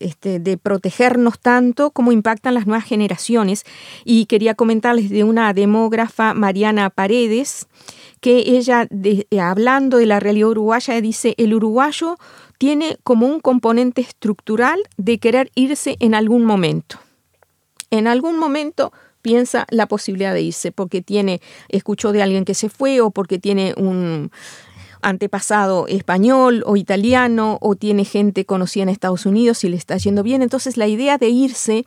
este, 0.00 0.38
de 0.38 0.56
protegernos 0.56 1.38
tanto, 1.38 1.90
cómo 1.90 2.12
impactan 2.12 2.54
las 2.54 2.66
nuevas 2.66 2.84
generaciones? 2.84 3.64
Y 4.04 4.26
quería 4.26 4.54
comentarles 4.54 5.10
de 5.10 5.24
una 5.24 5.52
demógrafa, 5.52 6.34
Mariana 6.34 6.90
Paredes, 6.90 7.66
que 8.20 8.38
ella, 8.38 8.88
eh, 8.90 9.40
hablando 9.40 9.98
de 9.98 10.06
la 10.06 10.20
realidad 10.20 10.48
uruguaya, 10.48 11.00
dice, 11.00 11.34
el 11.38 11.54
uruguayo 11.54 12.18
tiene 12.58 12.98
como 13.04 13.26
un 13.26 13.40
componente 13.40 14.00
estructural 14.00 14.80
de 14.96 15.18
querer 15.18 15.50
irse 15.54 15.96
en 16.00 16.14
algún 16.14 16.44
momento. 16.44 16.98
En 17.90 18.06
algún 18.06 18.38
momento 18.38 18.92
piensa 19.28 19.66
la 19.70 19.86
posibilidad 19.86 20.32
de 20.32 20.42
irse 20.42 20.72
porque 20.72 21.02
tiene, 21.02 21.40
escuchó 21.68 22.12
de 22.12 22.22
alguien 22.22 22.44
que 22.44 22.54
se 22.54 22.68
fue 22.68 23.00
o 23.00 23.10
porque 23.10 23.38
tiene 23.38 23.74
un 23.76 24.30
antepasado 25.02 25.86
español 25.86 26.64
o 26.66 26.76
italiano 26.76 27.58
o 27.60 27.76
tiene 27.76 28.04
gente 28.04 28.44
conocida 28.44 28.84
en 28.84 28.88
Estados 28.88 29.26
Unidos 29.26 29.62
y 29.64 29.68
le 29.68 29.76
está 29.76 29.96
yendo 29.98 30.22
bien. 30.22 30.42
Entonces 30.42 30.76
la 30.76 30.86
idea 30.86 31.18
de 31.18 31.28
irse 31.28 31.84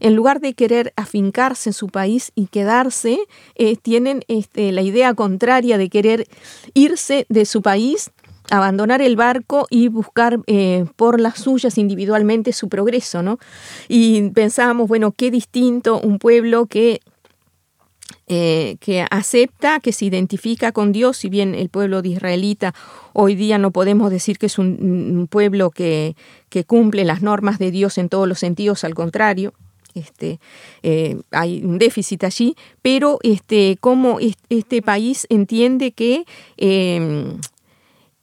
en 0.00 0.16
lugar 0.16 0.40
de 0.40 0.54
querer 0.54 0.92
afincarse 0.96 1.70
en 1.70 1.74
su 1.74 1.88
país 1.88 2.32
y 2.34 2.48
quedarse, 2.48 3.20
eh, 3.54 3.76
tienen 3.76 4.24
este, 4.26 4.72
la 4.72 4.82
idea 4.82 5.14
contraria 5.14 5.78
de 5.78 5.88
querer 5.88 6.26
irse 6.74 7.24
de 7.28 7.44
su 7.44 7.62
país 7.62 8.10
abandonar 8.50 9.02
el 9.02 9.16
barco 9.16 9.66
y 9.70 9.88
buscar 9.88 10.40
eh, 10.46 10.84
por 10.96 11.20
las 11.20 11.38
suyas 11.38 11.78
individualmente 11.78 12.52
su 12.52 12.68
progreso, 12.68 13.22
¿no? 13.22 13.38
Y 13.88 14.30
pensábamos, 14.30 14.88
bueno, 14.88 15.12
qué 15.12 15.30
distinto 15.30 16.00
un 16.00 16.18
pueblo 16.18 16.66
que, 16.66 17.00
eh, 18.28 18.76
que 18.80 19.06
acepta, 19.10 19.80
que 19.80 19.92
se 19.92 20.04
identifica 20.04 20.72
con 20.72 20.92
Dios, 20.92 21.16
si 21.18 21.28
bien 21.28 21.54
el 21.54 21.68
pueblo 21.68 22.02
de 22.02 22.10
israelita 22.10 22.74
hoy 23.12 23.34
día 23.34 23.58
no 23.58 23.70
podemos 23.70 24.10
decir 24.10 24.38
que 24.38 24.46
es 24.46 24.58
un, 24.58 25.28
pueblo 25.30 25.70
que, 25.70 26.16
que 26.48 26.64
cumple 26.64 27.04
las 27.04 27.22
normas 27.22 27.58
de 27.58 27.70
Dios 27.70 27.98
en 27.98 28.08
todos 28.08 28.28
los 28.28 28.38
sentidos, 28.38 28.84
al 28.84 28.94
contrario, 28.94 29.54
este, 29.94 30.40
eh, 30.82 31.20
hay 31.30 31.62
un 31.62 31.78
déficit 31.78 32.24
allí, 32.24 32.56
pero 32.80 33.18
este, 33.22 33.76
cómo 33.80 34.18
este 34.48 34.80
país 34.80 35.26
entiende 35.28 35.92
que 35.92 36.24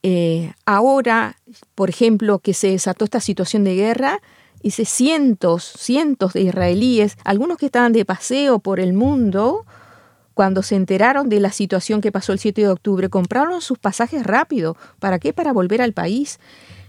eh, 0.03 0.53
ahora, 0.65 1.37
por 1.75 1.89
ejemplo, 1.89 2.39
que 2.39 2.53
se 2.53 2.71
desató 2.71 3.05
esta 3.05 3.19
situación 3.19 3.63
de 3.63 3.75
guerra, 3.75 4.21
dice 4.63 4.85
cientos, 4.85 5.63
cientos 5.63 6.33
de 6.33 6.41
israelíes, 6.41 7.17
algunos 7.23 7.57
que 7.57 7.65
estaban 7.65 7.93
de 7.93 8.05
paseo 8.05 8.59
por 8.59 8.79
el 8.79 8.93
mundo, 8.93 9.65
cuando 10.33 10.63
se 10.63 10.75
enteraron 10.75 11.27
de 11.27 11.41
la 11.41 11.51
situación 11.51 11.99
que 11.99 12.13
pasó 12.13 12.31
el 12.31 12.39
7 12.39 12.61
de 12.61 12.69
octubre, 12.69 13.09
compraron 13.09 13.61
sus 13.61 13.77
pasajes 13.77 14.25
rápido. 14.25 14.77
¿Para 14.99 15.19
qué? 15.19 15.33
Para 15.33 15.51
volver 15.51 15.81
al 15.81 15.91
país. 15.91 16.39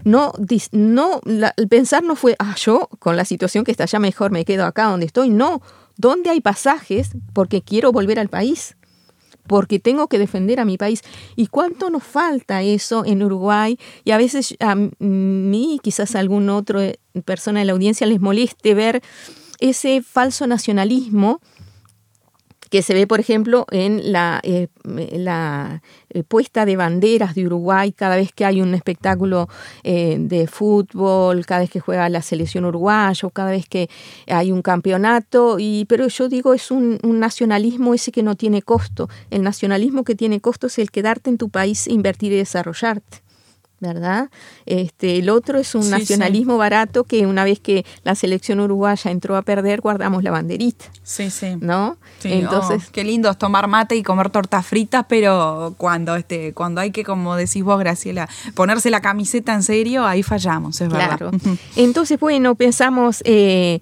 No, 0.05 0.33
no 0.71 1.21
el 1.25 1.69
pensar 1.69 2.05
no 2.05 2.15
fue, 2.15 2.37
ah, 2.39 2.55
yo 2.57 2.89
con 3.01 3.17
la 3.17 3.25
situación 3.25 3.65
que 3.65 3.73
está 3.73 3.85
allá 3.85 3.99
mejor 3.99 4.31
me 4.31 4.45
quedo 4.45 4.65
acá 4.65 4.85
donde 4.85 5.07
estoy. 5.07 5.31
No, 5.31 5.63
¿dónde 5.97 6.31
hay 6.31 6.41
pasajes? 6.41 7.11
Porque 7.33 7.61
quiero 7.61 7.91
volver 7.91 8.21
al 8.21 8.29
país 8.29 8.77
porque 9.47 9.79
tengo 9.79 10.09
que 10.09 10.19
defender 10.19 10.61
a 10.61 10.65
mi 10.65 10.77
país. 10.79 11.03
¿Y 11.37 11.47
cuánto 11.47 11.91
nos 11.91 12.05
falta 12.05 12.63
eso 12.63 13.05
en 13.05 13.23
Uruguay? 13.23 13.79
Y 14.05 14.13
a 14.13 14.19
veces 14.19 14.57
a 14.61 14.75
mí, 14.75 15.81
quizás 15.83 16.15
a 16.15 16.21
algún 16.21 16.49
otro 16.51 16.81
eh, 16.81 16.99
persona 17.25 17.61
de 17.61 17.67
la 17.67 17.73
audiencia 17.73 18.07
les 18.07 18.21
moleste 18.21 18.75
ver 18.75 19.03
ese 19.61 20.03
falso 20.03 20.47
nacionalismo 20.47 21.41
que 22.71 22.83
se 22.83 22.95
ve, 22.95 23.07
por 23.07 23.19
ejemplo, 23.19 23.67
en 23.73 24.13
la, 24.13 24.41
eh, 24.45 24.69
la 24.85 25.83
eh, 26.09 26.23
puesta 26.23 26.65
de 26.65 26.77
banderas 26.77 27.35
de 27.35 27.45
Uruguay 27.47 27.93
cada 27.93 28.15
vez 28.15 28.33
que 28.33 28.45
hay 28.45 28.63
un 28.63 28.75
espectáculo 28.75 29.49
eh, 29.83 30.17
de 30.21 30.47
fútbol, 30.47 31.45
cada 31.45 31.63
vez 31.63 31.71
que 31.71 31.81
juega 31.81 32.09
la 32.09 32.23
selección 32.23 32.65
uruguaya, 32.65 33.27
o 33.27 33.31
cada 33.31 33.51
vez 33.51 33.69
que 33.69 33.91
hay 34.29 34.53
un 34.53 34.63
campeonato. 34.63 35.57
Y, 35.59 35.85
pero 35.87 36.07
yo 36.07 36.29
digo, 36.29 36.55
es 36.55 36.71
un, 36.71 36.99
un, 37.03 37.19
nacionalismo 37.19 37.93
ese 37.93 38.13
que 38.13 38.23
no 38.23 38.37
tiene 38.37 38.63
costo. 38.63 39.11
El 39.31 39.43
nacionalismo 39.43 40.05
que 40.05 40.15
tiene 40.15 40.41
costo 40.41 40.69
es 40.69 40.79
el 40.79 40.93
quedarte 40.93 41.29
en 41.29 41.39
tu 41.39 41.51
país, 41.51 41.89
invertir 41.89 42.33
y 42.33 42.37
desarrollarte. 42.37 43.30
¿Verdad? 43.81 44.31
Este, 44.67 45.17
el 45.17 45.31
otro 45.31 45.59
es 45.59 45.75
un 45.75 45.91
nacionalismo 45.91 46.59
barato 46.59 47.05
que 47.05 47.27
una 47.27 47.45
vez 47.45 47.61
que 47.61 47.85
la 48.05 48.15
selección 48.15 48.61
uruguaya 48.61 49.11
entró 49.11 49.37
a 49.37 49.43
perder, 49.43 49.81
guardamos 49.81 50.23
la 50.23 50.31
banderita. 50.31 50.85
Sí, 51.03 51.31
sí. 51.31 51.57
¿No? 51.61 51.97
Entonces, 52.23 52.85
oh, 52.87 52.93
qué 52.93 53.05
lindo 53.05 53.31
es 53.31 53.39
tomar 53.39 53.67
mate 53.69 53.97
y 53.97 54.03
comer 54.03 54.31
tortas 54.31 54.67
fritas, 54.67 55.07
pero 55.09 55.75
cuando 55.79 56.15
este 56.15 56.53
cuando 56.53 56.81
hay 56.81 56.91
que 56.91 57.05
como 57.05 57.37
decís 57.37 57.65
vos, 57.65 57.79
Graciela, 57.79 58.29
ponerse 58.55 58.91
la 58.91 59.01
camiseta 59.01 59.55
en 59.55 59.63
serio, 59.63 60.07
ahí 60.07 60.23
fallamos, 60.23 60.81
es 60.81 60.89
claro. 60.89 61.31
Entonces, 61.77 62.21
bueno, 62.21 62.55
pensamos 62.55 63.23
eh, 63.25 63.81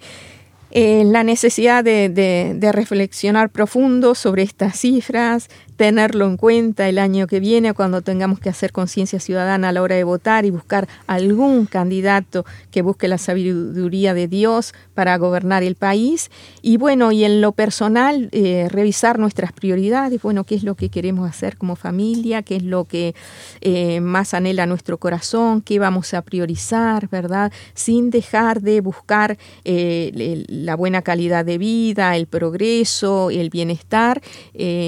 la 1.05 1.25
necesidad 1.25 1.83
de, 1.85 2.71
reflexionar 2.73 3.51
profundo 3.51 4.14
sobre 4.14 4.43
estas 4.43 4.79
cifras, 4.79 5.49
tenerlo 5.77 6.27
en 6.27 6.37
cuenta 6.37 6.88
el 6.88 6.99
año 6.99 7.29
que 7.29 7.38
viene 7.38 7.73
cuando 7.73 8.03
tengamos 8.03 8.41
que 8.41 8.49
hacer 8.49 8.73
conciencia 8.73 9.21
ciudadana 9.21 9.69
a 9.69 9.73
la 9.73 9.81
hora 9.81 9.95
de 9.95 10.03
votar 10.03 10.45
y 10.45 10.51
buscar 10.51 10.88
algún 11.07 11.67
candidato 11.67 12.45
que 12.73 12.83
busque 12.83 13.07
la 13.07 13.17
sabiduría 13.17 14.12
de 14.12 14.27
Dios 14.27 14.75
para 14.95 15.17
gobernar 15.19 15.62
el 15.62 15.77
país. 15.77 16.31
Y 16.62 16.79
bueno, 16.79 17.12
y 17.12 17.25
en 17.25 17.41
lo 17.41 17.53
personal, 17.53 18.29
eh, 18.33 18.69
revisar 18.71 19.21
nuestras 19.21 19.53
prioridades, 19.53 20.21
bueno, 20.21 20.43
qué 20.43 20.57
es 20.57 20.64
lo 20.64 20.75
que 20.75 20.88
queremos 20.88 21.31
hacer 21.31 21.57
como 21.57 21.77
familia, 21.77 22.43
qué 22.43 22.57
es 22.57 22.64
lo 22.64 22.85
que 22.85 23.14
eh, 23.61 24.01
más 24.01 24.35
anhela 24.35 24.67
nuestro 24.67 24.99
corazón, 24.99 25.62
qué 25.62 25.79
vamos 25.79 26.12
a 26.12 26.23
priorizar, 26.23 27.09
¿verdad? 27.09 27.53
Sin 27.75 28.11
dejar 28.11 28.62
de 28.62 28.81
buscar 28.81 29.38
eh, 29.64 30.45
la 30.69 30.77
buena 30.77 31.01
calidad 31.01 31.47
de 31.47 31.57
vida, 31.57 32.15
el 32.15 32.27
progreso, 32.27 33.31
el 33.31 33.49
bienestar, 33.49 34.21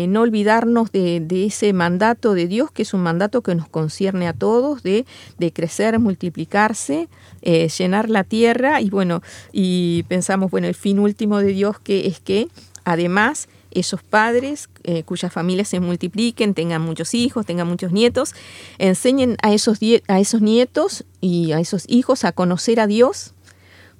no 0.08 0.20
olvidarnos 0.20 0.92
de, 0.92 1.24
ese 1.46 1.72
mandato 1.72 2.34
de 2.34 2.46
Dios, 2.46 2.70
que 2.70 2.82
es 2.82 2.92
un 2.92 3.00
mandato 3.00 3.40
que 3.40 3.54
nos 3.54 3.66
concierne 3.66 4.28
a 4.28 4.34
todos, 4.34 4.82
de, 4.82 5.06
de 5.38 5.52
crecer, 5.52 5.98
multiplicarse, 5.98 7.08
eh, 7.42 7.68
llenar 7.68 8.10
la 8.10 8.24
tierra. 8.24 8.80
Y 8.80 8.90
bueno, 8.90 9.22
y 9.52 10.04
pensamos, 10.08 10.50
bueno, 10.50 10.66
el 10.66 10.74
fin 10.74 10.98
último 10.98 11.38
de 11.38 11.52
Dios 11.52 11.78
que 11.80 12.06
es 12.06 12.20
que 12.20 12.48
además 12.84 13.48
esos 13.70 14.02
padres 14.02 14.68
eh, 14.82 15.04
cuyas 15.04 15.32
familias 15.32 15.68
se 15.68 15.80
multipliquen, 15.80 16.54
tengan 16.54 16.82
muchos 16.82 17.14
hijos, 17.14 17.46
tengan 17.46 17.68
muchos 17.68 17.92
nietos, 17.92 18.34
enseñen 18.78 19.36
a 19.42 19.52
esos, 19.54 19.78
a 20.08 20.20
esos 20.20 20.42
nietos 20.42 21.04
y 21.20 21.52
a 21.52 21.60
esos 21.60 21.84
hijos 21.88 22.24
a 22.24 22.32
conocer 22.32 22.80
a 22.80 22.86
Dios, 22.86 23.32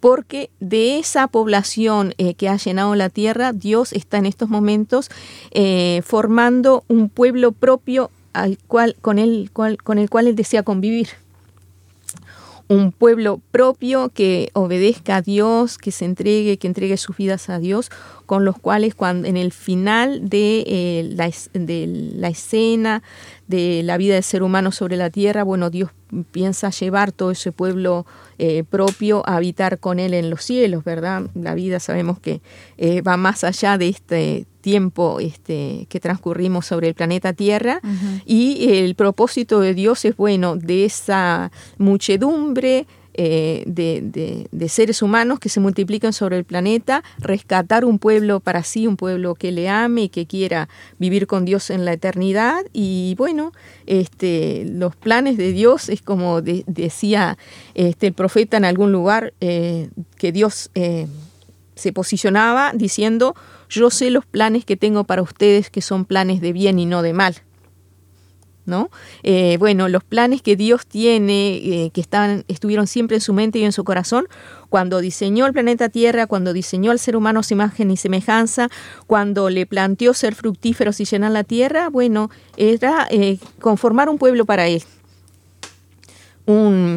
porque 0.01 0.51
de 0.61 0.99
esa 0.99 1.29
población 1.29 2.15
eh, 2.19 2.35
que 2.35 2.49
ha 2.49 2.57
llenado 2.57 2.95
la 2.95 3.11
tierra, 3.11 3.53
Dios 3.53 3.93
está 3.93 4.17
en 4.17 4.27
estos 4.27 4.49
momentos 4.49 5.11
eh, 5.53 6.03
formando 6.05 6.85
un 6.89 7.09
pueblo 7.09 7.53
propio 7.53 8.11
al 8.33 8.59
cual, 8.67 8.97
con, 9.01 9.19
el, 9.19 9.51
cual, 9.53 9.83
con 9.83 9.99
el 9.99 10.09
cual 10.09 10.27
Él 10.27 10.37
desea 10.37 10.63
convivir. 10.63 11.09
Un 12.69 12.93
pueblo 12.93 13.41
propio 13.51 14.11
que 14.11 14.51
obedezca 14.53 15.17
a 15.17 15.23
Dios, 15.23 15.77
que 15.77 15.91
se 15.91 16.05
entregue, 16.05 16.57
que 16.57 16.69
entregue 16.69 16.97
sus 16.97 17.17
vidas 17.17 17.51
a 17.51 17.59
Dios, 17.59 17.91
con 18.27 18.45
los 18.45 18.57
cuales 18.57 18.95
cuando 18.95 19.27
en 19.27 19.37
el 19.37 19.53
final 19.53 20.29
de, 20.29 20.63
eh, 20.69 21.11
la, 21.17 21.33
de 21.53 22.13
la 22.15 22.29
escena 22.29 23.03
de 23.49 23.83
la 23.83 23.97
vida 23.97 24.15
del 24.15 24.23
ser 24.23 24.45
humano 24.45 24.71
sobre 24.71 24.97
la 24.97 25.11
tierra, 25.11 25.43
bueno, 25.43 25.69
Dios 25.69 25.91
piensa 26.31 26.71
llevar 26.71 27.13
todo 27.13 27.31
ese 27.31 27.53
pueblo 27.53 28.07
eh, 28.39 28.65
propio 28.69 29.23
a 29.27 29.37
habitar 29.37 29.79
con 29.79 29.99
Él 29.99 30.15
en 30.15 30.31
los 30.31 30.43
cielos, 30.43 30.85
¿verdad? 30.85 31.23
La 31.35 31.55
vida 31.55 31.81
sabemos 31.81 32.19
que 32.19 32.41
eh, 32.79 33.03
va 33.03 33.17
más 33.17 33.45
allá 33.45 33.79
de 33.79 33.89
este 33.89 34.47
tiempo 34.61 35.21
este, 35.21 35.87
que 35.89 36.01
transcurrimos 36.01 36.67
sobre 36.67 36.89
el 36.89 36.95
planeta 36.95 37.33
Tierra 37.33 37.81
y 38.27 38.79
el 38.79 38.95
propósito 38.95 39.61
de 39.61 39.75
Dios 39.75 40.05
es, 40.05 40.17
bueno, 40.17 40.57
de 40.57 40.85
esa 40.85 41.51
muchedumbre 41.79 42.87
eh, 43.23 43.65
de, 43.67 44.69
seres 44.71 45.03
humanos 45.03 45.41
que 45.41 45.51
se 45.51 45.61
multiplican 45.61 46.15
sobre 46.15 46.39
el 46.39 46.45
planeta, 46.45 47.05
rescatar 47.19 47.85
un 47.85 47.99
pueblo 47.99 48.41
para 48.41 48.63
sí, 48.63 48.87
un 48.87 48.97
pueblo 48.97 49.35
que 49.35 49.53
le 49.53 49.69
ame 49.69 50.05
y 50.05 50.09
que 50.09 50.25
quiera 50.25 50.71
vivir 50.99 51.27
con 51.27 51.45
Dios 51.45 51.69
en 51.69 51.85
la 51.85 51.93
eternidad. 51.93 52.65
Y 52.73 53.15
bueno, 53.19 53.53
este, 53.85 54.65
los 54.65 54.97
planes 54.97 55.37
de 55.37 55.53
Dios 55.53 55.91
es 55.91 56.01
como 56.01 56.41
decía 56.41 57.37
este, 57.75 58.07
el 58.07 58.15
profeta 58.15 58.57
en 58.57 58.65
algún 58.65 58.91
lugar, 58.91 59.35
eh, 59.43 59.91
que 60.17 60.33
Dios 60.33 60.71
eh, 60.75 61.07
se 61.75 61.93
posicionaba 61.93 62.73
diciendo, 62.75 63.35
yo 63.69 63.91
sé 63.91 64.11
los 64.11 64.25
planes 64.25 64.65
que 64.65 64.79
tengo 64.79 65.05
para 65.05 65.21
ustedes 65.21 65.69
que 65.69 65.83
son 65.83 66.07
planes 66.07 66.41
de 66.41 66.55
bien 66.55 66.79
y 66.79 66.87
no 66.87 67.03
de 67.03 67.13
mal. 67.13 67.35
¿No? 68.71 68.89
Eh, 69.23 69.57
bueno, 69.59 69.89
los 69.89 70.03
planes 70.03 70.41
que 70.41 70.57
Dios 70.57 70.87
tiene, 70.87 71.57
eh, 71.57 71.91
que 71.93 72.01
estaban, 72.01 72.45
estuvieron 72.49 72.87
siempre 72.87 73.17
en 73.19 73.21
su 73.21 73.35
mente 73.35 73.59
y 73.59 73.65
en 73.65 73.73
su 73.73 73.85
corazón, 73.85 74.27
cuando 74.71 75.01
diseñó 75.01 75.47
el 75.47 75.53
planeta 75.53 75.91
Tierra, 75.91 76.27
cuando 76.27 76.55
diseñó 76.55 76.93
al 76.93 76.99
ser 76.99 77.17
humano 77.17 77.43
su 77.43 77.53
imagen 77.53 77.91
y 77.91 77.97
semejanza, 77.99 78.71
cuando 79.07 79.51
le 79.51 79.67
planteó 79.67 80.15
ser 80.15 80.35
fructíferos 80.35 81.01
y 81.01 81.05
llenar 81.05 81.33
la 81.33 81.45
tierra, 81.45 81.91
bueno, 81.91 82.31
era 82.57 83.07
eh, 83.11 83.39
conformar 83.61 84.09
un 84.09 84.17
pueblo 84.17 84.47
para 84.47 84.69
él, 84.69 84.83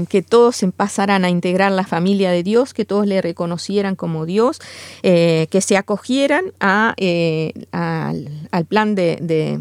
que 0.09 0.21
todos 0.21 0.65
pasaran 0.75 1.25
a 1.25 1.29
integrar 1.29 1.71
la 1.71 1.85
familia 1.85 2.31
de 2.31 2.43
Dios, 2.43 2.73
que 2.73 2.85
todos 2.85 3.05
le 3.05 3.21
reconocieran 3.21 3.95
como 3.95 4.25
Dios, 4.25 4.61
eh, 5.03 5.47
que 5.49 5.61
se 5.61 5.77
acogieran 5.77 6.45
a, 6.59 6.93
eh, 6.97 7.53
al, 7.71 8.65
plan 8.67 8.95
de, 8.95 9.59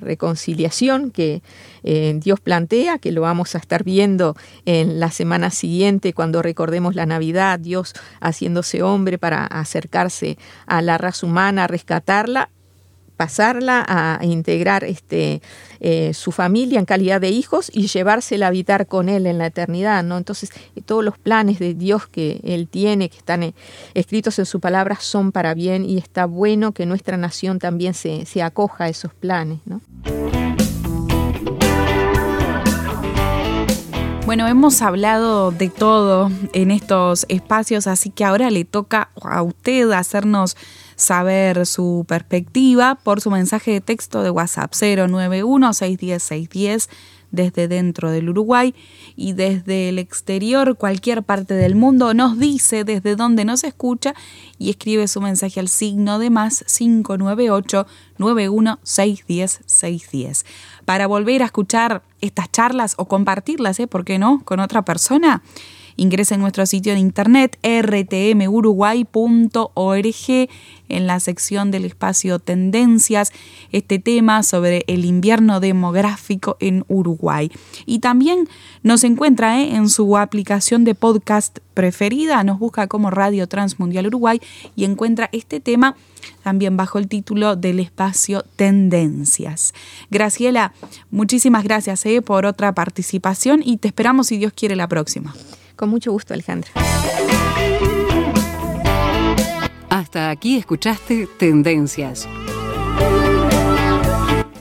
reconciliación 0.00 1.10
que 1.10 1.42
eh, 1.82 2.18
Dios 2.22 2.40
plantea, 2.40 2.98
que 2.98 3.12
lo 3.12 3.22
vamos 3.22 3.54
a 3.54 3.58
estar 3.58 3.84
viendo 3.84 4.36
en 4.64 5.00
la 5.00 5.10
semana 5.10 5.50
siguiente 5.50 6.12
cuando 6.12 6.42
recordemos 6.42 6.94
la 6.94 7.06
Navidad, 7.06 7.58
Dios 7.58 7.94
haciéndose 8.20 8.82
hombre 8.82 9.18
para 9.18 9.46
acercarse 9.46 10.38
a 10.66 10.82
la 10.82 10.98
raza 10.98 11.26
humana, 11.26 11.66
rescatarla 11.66 12.50
pasarla 13.16 13.84
a 13.86 14.24
integrar 14.24 14.84
este, 14.84 15.40
eh, 15.80 16.12
su 16.14 16.32
familia 16.32 16.78
en 16.78 16.84
calidad 16.84 17.20
de 17.20 17.30
hijos 17.30 17.70
y 17.72 17.86
llevársela 17.86 18.46
a 18.46 18.48
habitar 18.48 18.86
con 18.86 19.08
él 19.08 19.26
en 19.26 19.38
la 19.38 19.46
eternidad, 19.46 20.02
¿no? 20.04 20.16
Entonces, 20.18 20.50
eh, 20.74 20.82
todos 20.82 21.04
los 21.04 21.18
planes 21.18 21.58
de 21.58 21.74
Dios 21.74 22.06
que 22.06 22.40
él 22.44 22.68
tiene, 22.68 23.08
que 23.08 23.18
están 23.18 23.42
eh, 23.42 23.54
escritos 23.94 24.38
en 24.38 24.46
su 24.46 24.60
palabra, 24.60 24.96
son 25.00 25.32
para 25.32 25.54
bien 25.54 25.84
y 25.84 25.98
está 25.98 26.26
bueno 26.26 26.72
que 26.72 26.86
nuestra 26.86 27.16
nación 27.16 27.58
también 27.58 27.94
se, 27.94 28.26
se 28.26 28.42
acoja 28.42 28.84
a 28.84 28.88
esos 28.88 29.14
planes, 29.14 29.60
¿no? 29.64 29.80
Bueno, 34.26 34.48
hemos 34.48 34.82
hablado 34.82 35.52
de 35.52 35.68
todo 35.70 36.32
en 36.52 36.72
estos 36.72 37.26
espacios, 37.28 37.86
así 37.86 38.10
que 38.10 38.24
ahora 38.24 38.50
le 38.50 38.64
toca 38.64 39.10
a 39.22 39.40
usted 39.42 39.88
hacernos 39.92 40.56
saber 40.96 41.64
su 41.64 42.04
perspectiva 42.08 42.96
por 42.96 43.20
su 43.20 43.30
mensaje 43.30 43.70
de 43.70 43.80
texto 43.80 44.24
de 44.24 44.30
WhatsApp 44.30 44.72
091 44.74 45.72
610 45.72 46.20
610 46.20 46.88
desde 47.30 47.68
dentro 47.68 48.10
del 48.10 48.28
Uruguay 48.28 48.74
y 49.16 49.32
desde 49.32 49.88
el 49.88 49.98
exterior, 49.98 50.76
cualquier 50.76 51.22
parte 51.22 51.54
del 51.54 51.74
mundo, 51.74 52.14
nos 52.14 52.38
dice 52.38 52.84
desde 52.84 53.16
dónde 53.16 53.44
nos 53.44 53.64
escucha 53.64 54.14
y 54.58 54.70
escribe 54.70 55.08
su 55.08 55.20
mensaje 55.20 55.60
al 55.60 55.68
signo 55.68 56.18
de 56.18 56.30
más 56.30 56.64
598 56.64 57.86
91 58.18 58.78
610 58.82 59.60
610. 59.66 60.46
Para 60.84 61.06
volver 61.06 61.42
a 61.42 61.46
escuchar 61.46 62.02
estas 62.20 62.50
charlas 62.50 62.94
o 62.96 63.06
compartirlas, 63.06 63.78
¿eh? 63.80 63.86
¿por 63.86 64.04
qué 64.04 64.18
no?, 64.18 64.42
con 64.44 64.60
otra 64.60 64.82
persona 64.82 65.42
Ingresa 65.96 66.34
en 66.34 66.42
nuestro 66.42 66.66
sitio 66.66 66.92
de 66.92 67.00
internet 67.00 67.58
rtmuruguay.org 67.62 70.48
en 70.88 71.06
la 71.06 71.20
sección 71.20 71.70
del 71.70 71.84
espacio 71.84 72.38
Tendencias, 72.38 73.32
este 73.72 73.98
tema 73.98 74.42
sobre 74.42 74.84
el 74.86 75.04
invierno 75.04 75.60
demográfico 75.60 76.56
en 76.60 76.84
Uruguay. 76.88 77.50
Y 77.86 78.00
también 78.00 78.48
nos 78.82 79.04
encuentra 79.04 79.60
¿eh? 79.60 79.74
en 79.74 79.88
su 79.88 80.16
aplicación 80.16 80.84
de 80.84 80.94
podcast 80.94 81.58
preferida, 81.74 82.42
nos 82.44 82.58
busca 82.58 82.86
como 82.86 83.10
Radio 83.10 83.46
Transmundial 83.46 84.06
Uruguay 84.06 84.40
y 84.76 84.84
encuentra 84.84 85.28
este 85.32 85.60
tema 85.60 85.96
también 86.42 86.76
bajo 86.76 86.98
el 86.98 87.08
título 87.08 87.56
del 87.56 87.80
espacio 87.80 88.44
Tendencias. 88.56 89.74
Graciela, 90.10 90.72
muchísimas 91.10 91.64
gracias 91.64 92.06
¿eh? 92.06 92.22
por 92.22 92.46
otra 92.46 92.74
participación 92.74 93.62
y 93.64 93.78
te 93.78 93.88
esperamos 93.88 94.28
si 94.28 94.38
Dios 94.38 94.52
quiere 94.54 94.76
la 94.76 94.88
próxima. 94.88 95.34
Con 95.76 95.90
mucho 95.90 96.10
gusto, 96.10 96.34
Alejandra. 96.34 96.70
Hasta 99.90 100.30
aquí 100.30 100.56
escuchaste 100.56 101.28
Tendencias. 101.38 102.28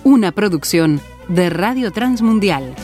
Una 0.04 0.32
producción 0.32 1.02
de 1.28 1.50
Radio 1.50 1.92
Transmundial 1.92 2.76